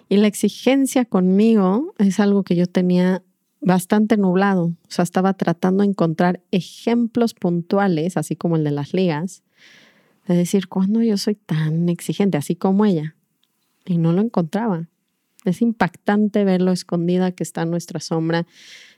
Y 0.08 0.18
la 0.18 0.26
exigencia 0.26 1.04
conmigo 1.04 1.94
es 1.98 2.20
algo 2.20 2.42
que 2.42 2.54
yo 2.54 2.66
tenía 2.66 3.22
bastante 3.60 4.16
nublado. 4.16 4.66
O 4.66 4.90
sea, 4.90 5.02
estaba 5.02 5.34
tratando 5.34 5.82
de 5.82 5.90
encontrar 5.90 6.40
ejemplos 6.50 7.34
puntuales, 7.34 8.16
así 8.16 8.36
como 8.36 8.56
el 8.56 8.64
de 8.64 8.70
las 8.70 8.94
ligas, 8.94 9.42
de 10.26 10.36
decir, 10.36 10.68
¿cuándo 10.68 11.02
yo 11.02 11.16
soy 11.16 11.34
tan 11.34 11.88
exigente, 11.88 12.38
así 12.38 12.54
como 12.54 12.84
ella? 12.84 13.16
Y 13.88 13.96
no 13.96 14.12
lo 14.12 14.20
encontraba. 14.20 14.86
Es 15.44 15.62
impactante 15.62 16.44
ver 16.44 16.60
lo 16.60 16.72
escondida 16.72 17.32
que 17.32 17.42
está 17.42 17.64
nuestra 17.64 18.00
sombra 18.00 18.46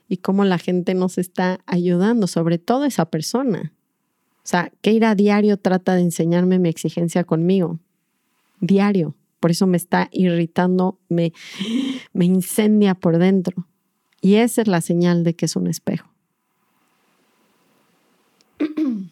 y 0.09 0.17
cómo 0.17 0.43
la 0.43 0.57
gente 0.57 0.93
nos 0.93 1.17
está 1.17 1.61
ayudando, 1.65 2.27
sobre 2.27 2.57
todo 2.57 2.83
esa 2.83 3.05
persona. 3.05 3.71
O 4.43 4.47
sea, 4.47 4.69
Keira 4.81 5.15
diario 5.15 5.55
trata 5.55 5.95
de 5.95 6.01
enseñarme 6.01 6.59
mi 6.59 6.67
exigencia 6.67 7.23
conmigo. 7.23 7.79
Diario. 8.59 9.15
Por 9.39 9.51
eso 9.51 9.65
me 9.65 9.77
está 9.77 10.09
irritando, 10.11 10.99
me, 11.07 11.31
me 12.11 12.25
incendia 12.25 12.93
por 12.93 13.17
dentro. 13.17 13.65
Y 14.19 14.35
esa 14.35 14.61
es 14.61 14.67
la 14.67 14.81
señal 14.81 15.23
de 15.23 15.35
que 15.35 15.45
es 15.45 15.55
un 15.55 15.67
espejo. 15.67 16.11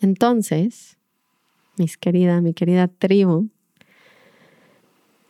Entonces, 0.00 0.98
mis 1.78 1.96
querida, 1.96 2.40
mi 2.40 2.52
querida 2.52 2.88
tribu, 2.88 3.48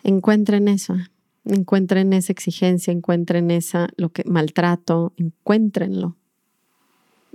encuentren 0.04 0.68
eso, 0.68 0.96
encuentren 1.44 2.12
esa 2.12 2.32
exigencia, 2.32 2.92
encuentren 2.92 3.50
esa, 3.50 3.88
lo 3.96 4.10
que 4.10 4.22
maltrato, 4.24 5.12
encuéntrenlo. 5.16 6.16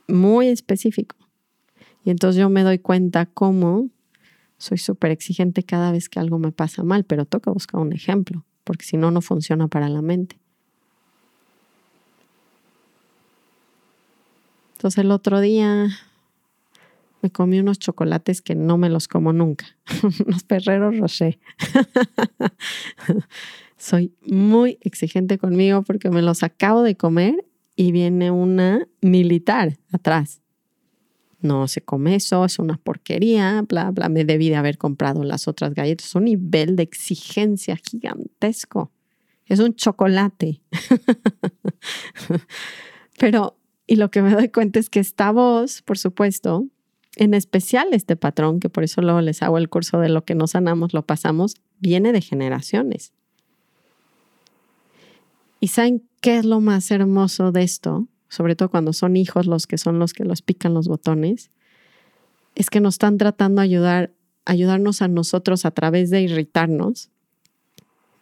Muy 0.08 0.48
específico. 0.48 1.18
Y 2.06 2.12
entonces 2.12 2.40
yo 2.40 2.50
me 2.50 2.64
doy 2.64 2.80
cuenta 2.80 3.26
cómo 3.26 3.90
soy 4.58 4.78
súper 4.78 5.12
exigente 5.12 5.64
cada 5.64 5.92
vez 5.92 6.10
que 6.10 6.20
algo 6.20 6.40
me 6.40 6.52
pasa 6.52 6.84
mal, 6.84 7.04
pero 7.04 7.26
toca 7.26 7.52
buscar 7.52 7.82
un 7.82 7.94
ejemplo, 7.94 8.46
porque 8.64 8.86
si 8.86 8.98
no, 8.98 9.12
no 9.12 9.22
funciona 9.22 9.68
para 9.68 9.90
la 9.90 10.02
mente. 10.02 10.38
Entonces 14.74 15.00
el 15.00 15.12
otro 15.12 15.42
día 15.42 15.90
me 17.22 17.32
comí 17.32 17.60
unos 17.60 17.80
chocolates 17.80 18.42
que 18.42 18.56
no 18.56 18.78
me 18.78 18.90
los 18.90 19.08
como 19.08 19.34
nunca, 19.34 19.66
unos 20.26 20.44
perreros 20.44 20.98
rocher. 20.98 21.40
Soy 23.78 24.14
muy 24.22 24.78
exigente 24.82 25.38
conmigo 25.38 25.84
porque 25.84 26.10
me 26.10 26.22
los 26.22 26.44
acabo 26.44 26.84
de 26.84 26.96
comer 26.96 27.46
y 27.76 27.94
viene 27.94 28.30
una 28.30 28.88
militar 29.02 29.78
atrás. 29.92 30.42
No 31.42 31.70
se 31.70 31.80
come 31.80 32.16
eso, 32.16 32.44
es 32.44 32.60
una 32.60 32.78
porquería, 32.78 33.64
bla, 33.68 33.92
bla. 33.92 34.10
Me 34.10 34.26
debí 34.26 34.50
de 34.50 34.58
haber 34.58 34.78
comprado 34.78 35.24
las 35.24 35.48
otras 35.48 35.74
galletas. 35.74 36.14
un 36.16 36.26
nivel 36.26 36.76
de 36.76 36.84
exigencia 36.84 37.78
gigantesco. 37.78 38.92
Es 39.46 39.60
un 39.60 39.74
chocolate. 39.76 40.62
Pero, 43.18 43.58
y 43.88 43.96
lo 43.96 44.12
que 44.12 44.22
me 44.22 44.32
doy 44.32 44.50
cuenta 44.50 44.80
es 44.80 44.90
que 44.90 45.00
esta 45.00 45.32
voz, 45.32 45.82
por 45.82 45.98
supuesto, 45.98 46.68
en 47.16 47.34
especial 47.34 47.90
este 47.92 48.16
patrón, 48.16 48.60
que 48.60 48.70
por 48.70 48.84
eso 48.84 49.02
luego 49.02 49.22
les 49.22 49.42
hago 49.42 49.58
el 49.58 49.70
curso 49.70 50.00
de 50.00 50.10
lo 50.10 50.24
que 50.26 50.36
no 50.36 50.48
sanamos, 50.48 50.94
lo 50.94 51.06
pasamos, 51.06 51.56
viene 51.80 52.12
de 52.12 52.22
generaciones. 52.22 53.14
¿Y 55.60 55.68
saben 55.68 56.08
qué 56.22 56.38
es 56.38 56.46
lo 56.46 56.62
más 56.62 56.90
hermoso 56.92 57.52
de 57.52 57.64
esto? 57.64 58.08
Sobre 58.30 58.56
todo 58.56 58.70
cuando 58.70 58.94
son 58.94 59.18
hijos 59.18 59.48
los 59.48 59.68
que 59.68 59.78
son 59.78 60.00
los 60.00 60.14
que 60.14 60.24
los 60.24 60.42
pican 60.42 60.74
los 60.74 60.88
botones, 60.88 61.50
es 62.56 62.70
que 62.70 62.80
nos 62.80 62.96
están 62.96 63.18
tratando 63.18 63.62
de 63.62 63.66
ayudar, 63.66 64.14
ayudarnos 64.46 65.02
a 65.02 65.08
nosotros 65.08 65.66
a 65.66 65.72
través 65.72 66.10
de 66.10 66.22
irritarnos, 66.22 67.10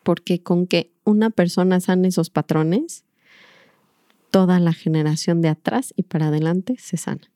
porque 0.04 0.42
con 0.42 0.68
que 0.68 0.92
una 1.04 1.30
persona 1.30 1.80
sane 1.80 2.08
esos 2.08 2.30
patrones, 2.30 3.04
toda 4.32 4.60
la 4.60 4.74
generación 4.74 5.42
de 5.42 5.50
atrás 5.50 5.94
y 5.96 6.04
para 6.04 6.28
adelante 6.28 6.76
se 6.80 6.98
sana. 6.98 7.30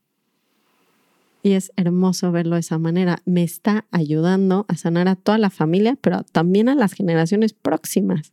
Y 1.44 1.54
es 1.54 1.72
hermoso 1.76 2.32
verlo 2.32 2.56
de 2.56 2.62
esa 2.62 2.78
manera. 2.78 3.20
Me 3.26 3.44
está 3.44 3.86
ayudando 3.92 4.66
a 4.68 4.78
sanar 4.78 5.08
a 5.08 5.16
toda 5.16 5.38
la 5.38 5.50
familia, 5.50 5.98
pero 6.00 6.24
también 6.24 6.70
a 6.70 6.76
las 6.76 6.94
generaciones 6.94 7.54
próximas. 7.54 8.32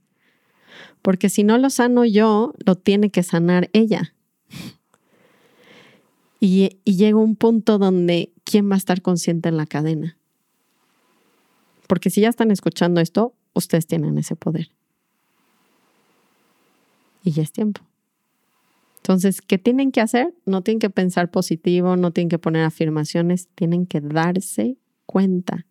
Porque 1.00 1.30
si 1.30 1.42
no 1.42 1.56
lo 1.58 1.70
sano 1.70 2.04
yo, 2.04 2.54
lo 2.64 2.76
tiene 2.76 3.10
que 3.10 3.22
sanar 3.22 3.70
ella. 3.72 4.12
Y, 6.40 6.78
llega 6.84 7.16
un 7.16 7.34
punto 7.34 7.78
donde, 7.78 8.32
¿quién 8.44 8.70
va 8.70 8.74
a 8.74 8.78
estar 8.78 9.02
consciente 9.02 9.48
en 9.48 9.56
la 9.56 9.66
cadena? 9.66 10.16
Porque 11.88 12.10
si 12.10 12.20
ya 12.20 12.28
están 12.28 12.50
escuchando 12.50 13.00
esto, 13.00 13.34
ustedes 13.54 13.86
tienen 13.86 14.18
ese 14.18 14.36
poder. 14.36 14.70
Y 17.24 17.32
ya 17.32 17.42
es 17.42 17.50
tiempo. 17.50 17.80
Entonces, 19.08 19.40
¿qué 19.40 19.56
tienen 19.56 19.90
que 19.90 20.02
hacer? 20.02 20.34
No 20.44 20.60
tienen 20.60 20.80
que 20.80 20.90
pensar 20.90 21.30
positivo, 21.30 21.96
no 21.96 22.10
tienen 22.10 22.28
que 22.28 22.38
poner 22.38 22.64
afirmaciones, 22.64 23.48
tienen 23.54 23.86
que 23.86 24.02
darse 24.02 24.76
cuenta 25.06 25.64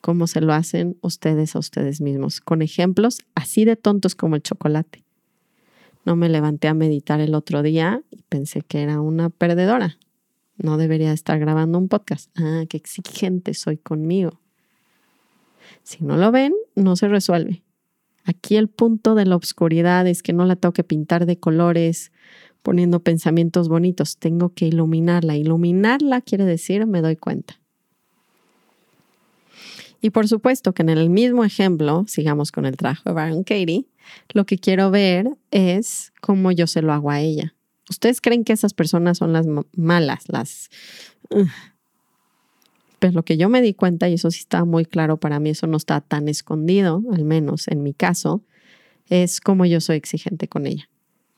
cómo 0.00 0.28
se 0.28 0.40
lo 0.40 0.52
hacen 0.52 0.96
ustedes 1.00 1.56
a 1.56 1.58
ustedes 1.58 2.00
mismos, 2.00 2.40
con 2.40 2.62
ejemplos 2.62 3.22
así 3.34 3.64
de 3.64 3.74
tontos 3.74 4.14
como 4.14 4.36
el 4.36 4.42
chocolate. 4.42 5.02
No 6.04 6.14
me 6.14 6.28
levanté 6.28 6.68
a 6.68 6.74
meditar 6.74 7.18
el 7.18 7.34
otro 7.34 7.60
día 7.60 8.04
y 8.12 8.22
pensé 8.22 8.62
que 8.62 8.82
era 8.82 9.00
una 9.00 9.30
perdedora. 9.30 9.98
No 10.56 10.76
debería 10.76 11.12
estar 11.12 11.40
grabando 11.40 11.76
un 11.76 11.88
podcast. 11.88 12.30
Ah, 12.36 12.66
qué 12.68 12.76
exigente 12.76 13.54
soy 13.54 13.78
conmigo. 13.78 14.38
Si 15.82 16.04
no 16.04 16.16
lo 16.16 16.30
ven, 16.30 16.54
no 16.76 16.94
se 16.94 17.08
resuelve. 17.08 17.64
Aquí 18.24 18.56
el 18.56 18.68
punto 18.68 19.14
de 19.14 19.26
la 19.26 19.36
oscuridad 19.36 20.06
es 20.06 20.22
que 20.22 20.32
no 20.32 20.46
la 20.46 20.56
tengo 20.56 20.72
que 20.72 20.84
pintar 20.84 21.26
de 21.26 21.38
colores, 21.38 22.10
poniendo 22.62 23.00
pensamientos 23.00 23.68
bonitos, 23.68 24.16
tengo 24.16 24.54
que 24.54 24.66
iluminarla. 24.66 25.36
Iluminarla 25.36 26.22
quiere 26.22 26.44
decir 26.44 26.86
me 26.86 27.02
doy 27.02 27.16
cuenta. 27.16 27.60
Y 30.00 30.10
por 30.10 30.28
supuesto 30.28 30.72
que 30.72 30.82
en 30.82 30.90
el 30.90 31.08
mismo 31.08 31.44
ejemplo, 31.44 32.04
sigamos 32.06 32.52
con 32.52 32.66
el 32.66 32.76
trabajo 32.76 33.02
de 33.06 33.14
Baron 33.14 33.42
Katie, 33.42 33.86
lo 34.32 34.44
que 34.44 34.58
quiero 34.58 34.90
ver 34.90 35.28
es 35.50 36.12
cómo 36.20 36.52
yo 36.52 36.66
se 36.66 36.82
lo 36.82 36.92
hago 36.92 37.10
a 37.10 37.20
ella. 37.20 37.54
¿Ustedes 37.88 38.20
creen 38.20 38.44
que 38.44 38.52
esas 38.52 38.74
personas 38.74 39.18
son 39.18 39.32
las 39.32 39.46
malas, 39.76 40.24
las... 40.28 40.70
Pues 43.04 43.12
lo 43.12 43.22
que 43.22 43.36
yo 43.36 43.50
me 43.50 43.60
di 43.60 43.74
cuenta, 43.74 44.08
y 44.08 44.14
eso 44.14 44.30
sí 44.30 44.38
está 44.38 44.64
muy 44.64 44.86
claro 44.86 45.18
para 45.18 45.38
mí, 45.38 45.50
eso 45.50 45.66
no 45.66 45.76
está 45.76 46.00
tan 46.00 46.26
escondido, 46.26 47.02
al 47.12 47.26
menos 47.26 47.68
en 47.68 47.82
mi 47.82 47.92
caso, 47.92 48.40
es 49.10 49.42
cómo 49.42 49.66
yo 49.66 49.82
soy 49.82 49.98
exigente 49.98 50.48
con 50.48 50.66
ella. 50.66 50.88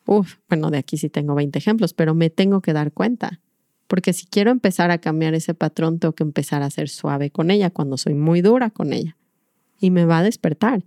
Uf, 0.07 0.37
bueno, 0.49 0.71
de 0.71 0.79
aquí 0.79 0.97
sí 0.97 1.09
tengo 1.09 1.35
20 1.35 1.59
ejemplos, 1.59 1.93
pero 1.93 2.15
me 2.15 2.31
tengo 2.31 2.61
que 2.61 2.73
dar 2.73 2.93
cuenta. 2.93 3.41
Porque 3.89 4.13
si 4.13 4.27
quiero 4.27 4.53
empezar 4.53 4.93
a 4.93 4.99
cambiar 4.99 5.35
ese 5.35 5.55
patrón, 5.55 5.99
tengo 5.99 6.15
que 6.15 6.23
empezar 6.23 6.63
a 6.63 6.71
ser 6.71 6.89
suave 6.89 7.33
con 7.33 7.51
ella 7.51 7.71
cuando 7.71 7.97
soy 7.97 8.15
muy 8.15 8.43
dura 8.43 8.71
con 8.71 8.93
ella. 8.93 9.17
Y 9.81 9.91
me 9.91 10.05
va 10.05 10.19
a 10.19 10.23
despertar. 10.23 10.85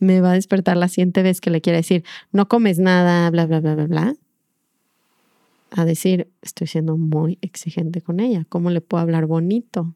Me 0.00 0.20
va 0.20 0.32
a 0.32 0.34
despertar 0.34 0.76
la 0.76 0.88
siguiente 0.88 1.22
vez 1.22 1.40
que 1.40 1.48
le 1.48 1.62
quiera 1.62 1.78
decir, 1.78 2.04
no 2.30 2.46
comes 2.46 2.78
nada, 2.78 3.30
bla, 3.30 3.46
bla, 3.46 3.60
bla, 3.60 3.74
bla, 3.74 3.86
bla. 3.86 4.14
A 5.70 5.86
decir, 5.86 6.28
estoy 6.42 6.66
siendo 6.66 6.98
muy 6.98 7.38
exigente 7.40 8.02
con 8.02 8.20
ella. 8.20 8.44
¿Cómo 8.50 8.68
le 8.68 8.82
puedo 8.82 9.00
hablar 9.00 9.24
bonito? 9.24 9.94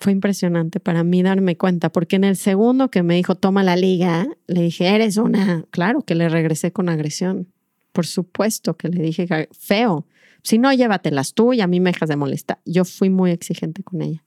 Fue 0.00 0.12
impresionante 0.12 0.80
para 0.80 1.04
mí 1.04 1.22
darme 1.22 1.58
cuenta, 1.58 1.92
porque 1.92 2.16
en 2.16 2.24
el 2.24 2.36
segundo 2.36 2.90
que 2.90 3.02
me 3.02 3.16
dijo, 3.16 3.34
toma 3.34 3.62
la 3.62 3.76
liga, 3.76 4.26
le 4.46 4.62
dije, 4.62 4.88
eres 4.88 5.18
una, 5.18 5.66
claro 5.70 6.00
que 6.00 6.14
le 6.14 6.30
regresé 6.30 6.72
con 6.72 6.88
agresión. 6.88 7.48
Por 7.92 8.06
supuesto 8.06 8.78
que 8.78 8.88
le 8.88 9.02
dije, 9.02 9.28
feo, 9.52 10.06
si 10.42 10.58
no, 10.58 10.72
llévatelas 10.72 11.34
tú 11.34 11.52
y 11.52 11.60
a 11.60 11.66
mí 11.66 11.80
me 11.80 11.92
dejas 11.92 12.08
de 12.08 12.16
molestar. 12.16 12.60
Yo 12.64 12.86
fui 12.86 13.10
muy 13.10 13.30
exigente 13.30 13.82
con 13.82 14.00
ella. 14.00 14.24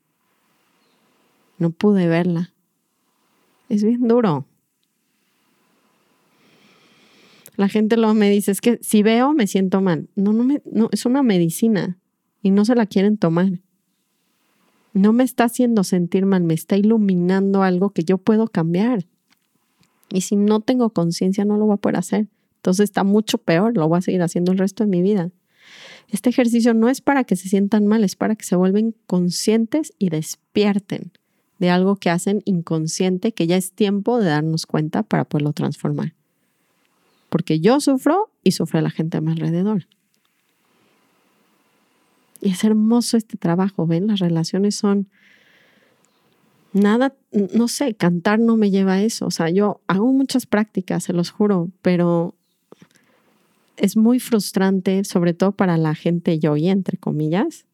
No 1.57 1.71
pude 1.71 2.07
verla. 2.07 2.53
Es 3.67 3.83
bien 3.83 4.07
duro. 4.07 4.45
La 7.55 7.67
gente 7.67 7.97
luego 7.97 8.13
me 8.13 8.29
dice, 8.29 8.51
es 8.51 8.61
que 8.61 8.77
si 8.83 9.01
veo 9.01 9.33
me 9.33 9.47
siento 9.47 9.81
mal. 9.81 10.07
No, 10.15 10.33
no, 10.33 10.43
me, 10.43 10.61
no, 10.71 10.89
es 10.91 11.07
una 11.07 11.23
medicina 11.23 11.97
y 12.43 12.51
no 12.51 12.63
se 12.63 12.75
la 12.75 12.85
quieren 12.85 13.17
tomar 13.17 13.59
no 14.93 15.11
me 15.11 15.23
está 15.23 15.45
haciendo 15.45 15.83
sentir 15.83 16.25
mal, 16.25 16.43
me 16.43 16.53
está 16.53 16.77
iluminando 16.77 17.63
algo 17.63 17.89
que 17.89 18.03
yo 18.03 18.17
puedo 18.17 18.47
cambiar. 18.47 19.05
Y 20.09 20.21
si 20.21 20.35
no 20.35 20.59
tengo 20.59 20.91
conciencia, 20.91 21.45
no 21.45 21.57
lo 21.57 21.65
voy 21.65 21.73
a 21.73 21.77
poder 21.77 21.97
hacer. 21.97 22.27
Entonces 22.57 22.85
está 22.85 23.03
mucho 23.03 23.39
peor, 23.39 23.75
lo 23.75 23.87
voy 23.89 23.97
a 23.97 24.01
seguir 24.01 24.21
haciendo 24.21 24.51
el 24.51 24.59
resto 24.59 24.83
de 24.83 24.89
mi 24.89 25.01
vida. 25.01 25.31
Este 26.09 26.29
ejercicio 26.29 26.73
no 26.73 26.89
es 26.89 27.01
para 27.01 27.23
que 27.23 27.35
se 27.35 27.49
sientan 27.49 27.87
mal, 27.87 28.03
es 28.03 28.15
para 28.15 28.35
que 28.35 28.45
se 28.45 28.55
vuelven 28.55 28.95
conscientes 29.07 29.93
y 29.97 30.09
despierten 30.09 31.11
de 31.57 31.69
algo 31.69 31.95
que 31.95 32.09
hacen 32.09 32.41
inconsciente, 32.45 33.31
que 33.31 33.47
ya 33.47 33.57
es 33.57 33.71
tiempo 33.71 34.19
de 34.19 34.25
darnos 34.25 34.65
cuenta 34.65 35.01
para 35.01 35.25
poderlo 35.25 35.53
transformar. 35.53 36.13
Porque 37.29 37.59
yo 37.59 37.79
sufro 37.79 38.29
y 38.43 38.51
sufre 38.51 38.81
la 38.81 38.91
gente 38.91 39.17
a 39.17 39.21
mi 39.21 39.31
alrededor. 39.31 39.87
Y 42.43 42.49
es 42.49 42.65
hermoso 42.65 43.15
este 43.15 43.37
trabajo, 43.37 43.87
¿ven? 43.87 44.07
Las 44.07 44.19
relaciones 44.19 44.75
son 44.75 45.07
nada, 46.73 47.15
no 47.31 47.69
sé, 47.69 47.93
cantar 47.93 48.37
no 48.37 48.57
me 48.57 48.69
lleva 48.69 48.95
a 48.95 49.01
eso. 49.01 49.25
O 49.25 49.31
sea, 49.31 49.49
yo 49.49 49.79
hago 49.87 50.11
muchas 50.11 50.45
prácticas, 50.45 51.05
se 51.05 51.13
los 51.13 51.31
juro, 51.31 51.69
pero 51.81 52.35
es 53.77 53.95
muy 53.95 54.19
frustrante, 54.19 55.05
sobre 55.05 55.33
todo 55.33 55.53
para 55.53 55.77
la 55.77 55.95
gente 55.95 56.37
yo 56.37 56.57
y 56.57 56.67
entre 56.67 56.97
comillas, 56.97 57.65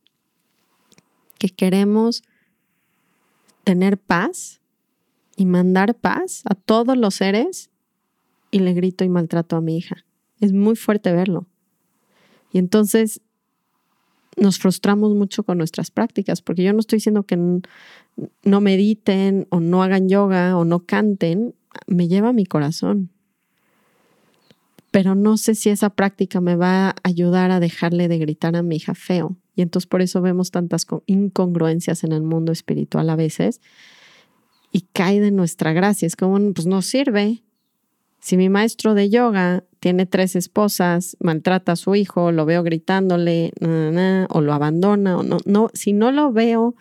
que 1.39 1.49
queremos 1.49 2.21
tener 3.63 3.97
paz 3.97 4.61
y 5.35 5.47
mandar 5.47 5.95
paz 5.95 6.43
a 6.45 6.53
todos 6.53 6.95
los 6.95 7.15
seres 7.15 7.71
y 8.51 8.59
le 8.59 8.73
grito 8.73 9.03
y 9.03 9.09
maltrato 9.09 9.55
a 9.55 9.61
mi 9.61 9.77
hija. 9.77 10.05
Es 10.39 10.53
muy 10.53 10.75
fuerte 10.75 11.11
verlo. 11.11 11.47
Y 12.51 12.59
entonces 12.59 13.21
nos 14.39 14.59
frustramos 14.59 15.13
mucho 15.15 15.43
con 15.43 15.57
nuestras 15.57 15.91
prácticas, 15.91 16.41
porque 16.41 16.63
yo 16.63 16.73
no 16.73 16.79
estoy 16.79 16.97
diciendo 16.97 17.23
que 17.23 17.37
no 17.37 18.61
mediten 18.61 19.47
o 19.49 19.59
no 19.59 19.83
hagan 19.83 20.09
yoga 20.09 20.57
o 20.57 20.65
no 20.65 20.85
canten, 20.85 21.53
me 21.87 22.07
lleva 22.07 22.33
mi 22.33 22.45
corazón. 22.45 23.09
Pero 24.91 25.13
no 25.13 25.37
sé 25.37 25.53
si 25.53 25.69
esa 25.69 25.91
práctica 25.91 26.41
me 26.41 26.55
va 26.55 26.89
a 26.89 26.95
ayudar 27.03 27.51
a 27.51 27.59
dejarle 27.59 28.07
de 28.07 28.17
gritar 28.17 28.55
a 28.55 28.63
mi 28.63 28.77
hija 28.77 28.95
feo. 28.95 29.35
Y 29.55 29.61
entonces 29.61 29.87
por 29.87 30.01
eso 30.01 30.21
vemos 30.21 30.51
tantas 30.51 30.87
incongruencias 31.05 32.03
en 32.03 32.11
el 32.11 32.23
mundo 32.23 32.51
espiritual 32.51 33.09
a 33.09 33.15
veces 33.15 33.61
y 34.71 34.81
cae 34.93 35.19
de 35.19 35.31
nuestra 35.31 35.73
gracia. 35.73 36.05
Es 36.05 36.15
como, 36.15 36.53
pues 36.53 36.65
no 36.65 36.81
sirve. 36.81 37.43
Si 38.19 38.37
mi 38.37 38.49
maestro 38.49 38.93
de 38.93 39.09
yoga 39.09 39.63
tiene 39.79 40.05
tres 40.05 40.35
esposas, 40.35 41.15
maltrata 41.19 41.73
a 41.73 41.75
su 41.75 41.95
hijo, 41.95 42.31
lo 42.31 42.45
veo 42.45 42.63
gritándole, 42.63 43.53
o 44.29 44.41
lo 44.41 44.53
abandona, 44.53 45.17
o 45.17 45.23
no, 45.23 45.37
no, 45.45 45.69
si 45.73 45.93
no 45.93 46.11
lo 46.11 46.31
veo, 46.31 46.75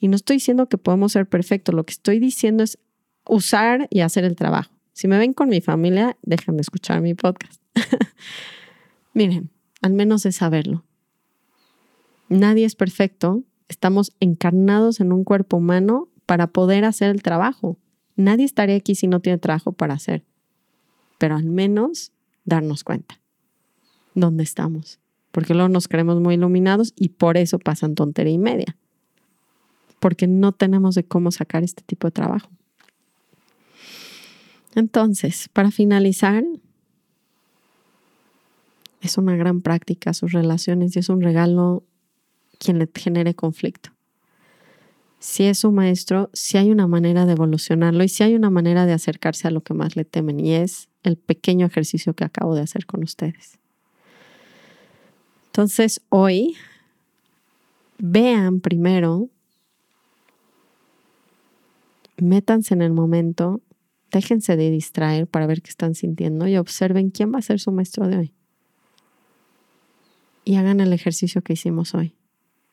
y 0.00 0.08
no 0.08 0.16
estoy 0.16 0.36
diciendo 0.36 0.68
que 0.68 0.78
podemos 0.78 1.12
ser 1.12 1.26
perfectos, 1.26 1.74
lo 1.74 1.84
que 1.84 1.92
estoy 1.92 2.18
diciendo 2.18 2.64
es 2.64 2.78
usar 3.26 3.86
y 3.90 4.00
hacer 4.00 4.24
el 4.24 4.34
trabajo. 4.34 4.72
Si 4.92 5.06
me 5.08 5.18
ven 5.18 5.32
con 5.32 5.48
mi 5.48 5.60
familia, 5.60 6.16
dejen 6.22 6.56
de 6.56 6.62
escuchar 6.62 7.00
mi 7.00 7.14
podcast. 7.14 7.62
Miren, 9.14 9.50
al 9.82 9.92
menos 9.92 10.26
es 10.26 10.36
saberlo. 10.36 10.84
Nadie 12.28 12.64
es 12.64 12.74
perfecto, 12.74 13.42
estamos 13.68 14.12
encarnados 14.20 15.00
en 15.00 15.12
un 15.12 15.24
cuerpo 15.24 15.56
humano 15.56 16.08
para 16.26 16.48
poder 16.48 16.84
hacer 16.84 17.10
el 17.10 17.22
trabajo. 17.22 17.78
Nadie 18.16 18.44
estaría 18.44 18.76
aquí 18.76 18.94
si 18.94 19.06
no 19.06 19.20
tiene 19.20 19.38
trabajo 19.38 19.72
para 19.72 19.94
hacer, 19.94 20.24
pero 21.20 21.36
al 21.36 21.44
menos 21.44 22.12
darnos 22.46 22.82
cuenta 22.82 23.20
dónde 24.14 24.42
estamos, 24.42 24.98
porque 25.32 25.52
luego 25.52 25.68
nos 25.68 25.86
creemos 25.86 26.18
muy 26.18 26.34
iluminados 26.34 26.94
y 26.96 27.10
por 27.10 27.36
eso 27.36 27.58
pasan 27.58 27.94
tontería 27.94 28.32
y 28.32 28.38
media, 28.38 28.74
porque 29.98 30.26
no 30.26 30.52
tenemos 30.52 30.94
de 30.94 31.04
cómo 31.04 31.30
sacar 31.30 31.62
este 31.62 31.82
tipo 31.82 32.06
de 32.06 32.12
trabajo. 32.12 32.48
Entonces, 34.74 35.50
para 35.52 35.70
finalizar, 35.70 36.42
es 39.02 39.18
una 39.18 39.36
gran 39.36 39.60
práctica 39.60 40.14
sus 40.14 40.32
relaciones 40.32 40.96
y 40.96 41.00
es 41.00 41.10
un 41.10 41.20
regalo 41.20 41.84
quien 42.58 42.78
le 42.78 42.88
genere 42.94 43.34
conflicto. 43.34 43.90
Si 45.18 45.44
es 45.44 45.58
su 45.58 45.70
maestro, 45.70 46.30
si 46.32 46.56
hay 46.56 46.70
una 46.70 46.86
manera 46.86 47.26
de 47.26 47.32
evolucionarlo 47.32 48.02
y 48.04 48.08
si 48.08 48.22
hay 48.22 48.34
una 48.34 48.48
manera 48.48 48.86
de 48.86 48.94
acercarse 48.94 49.48
a 49.48 49.50
lo 49.50 49.60
que 49.60 49.74
más 49.74 49.96
le 49.96 50.06
temen 50.06 50.40
y 50.40 50.54
es 50.54 50.89
el 51.02 51.16
pequeño 51.16 51.66
ejercicio 51.66 52.14
que 52.14 52.24
acabo 52.24 52.54
de 52.54 52.62
hacer 52.62 52.86
con 52.86 53.02
ustedes. 53.02 53.58
Entonces, 55.46 56.00
hoy 56.08 56.56
vean 57.98 58.60
primero, 58.60 59.28
métanse 62.18 62.74
en 62.74 62.82
el 62.82 62.92
momento, 62.92 63.60
déjense 64.10 64.56
de 64.56 64.70
distraer 64.70 65.26
para 65.26 65.46
ver 65.46 65.62
qué 65.62 65.70
están 65.70 65.94
sintiendo 65.94 66.46
y 66.46 66.56
observen 66.56 67.10
quién 67.10 67.32
va 67.32 67.38
a 67.38 67.42
ser 67.42 67.60
su 67.60 67.72
maestro 67.72 68.06
de 68.06 68.16
hoy. 68.16 68.34
Y 70.44 70.56
hagan 70.56 70.80
el 70.80 70.92
ejercicio 70.92 71.42
que 71.42 71.54
hicimos 71.54 71.94
hoy. 71.94 72.14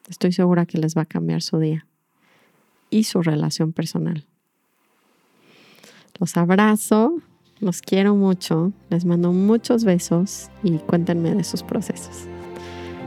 Estoy 0.07 0.31
segura 0.31 0.65
que 0.65 0.77
les 0.77 0.95
va 0.95 1.01
a 1.01 1.05
cambiar 1.05 1.41
su 1.41 1.59
día 1.59 1.85
y 2.89 3.03
su 3.03 3.21
relación 3.21 3.73
personal. 3.73 4.25
Los 6.19 6.37
abrazo, 6.37 7.21
los 7.59 7.81
quiero 7.81 8.15
mucho, 8.15 8.71
les 8.89 9.05
mando 9.05 9.31
muchos 9.31 9.83
besos 9.83 10.49
y 10.63 10.77
cuéntenme 10.77 11.33
de 11.33 11.43
sus 11.43 11.63
procesos. 11.63 12.25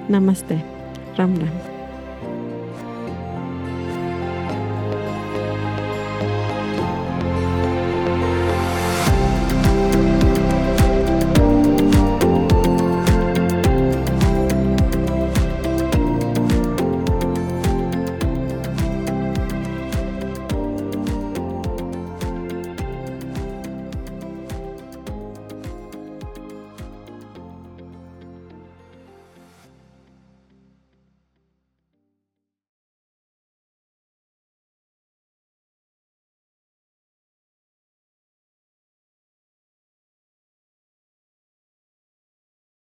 Namaste. 0.09 0.63
Ram 1.17 1.35
Ram. 1.37 1.80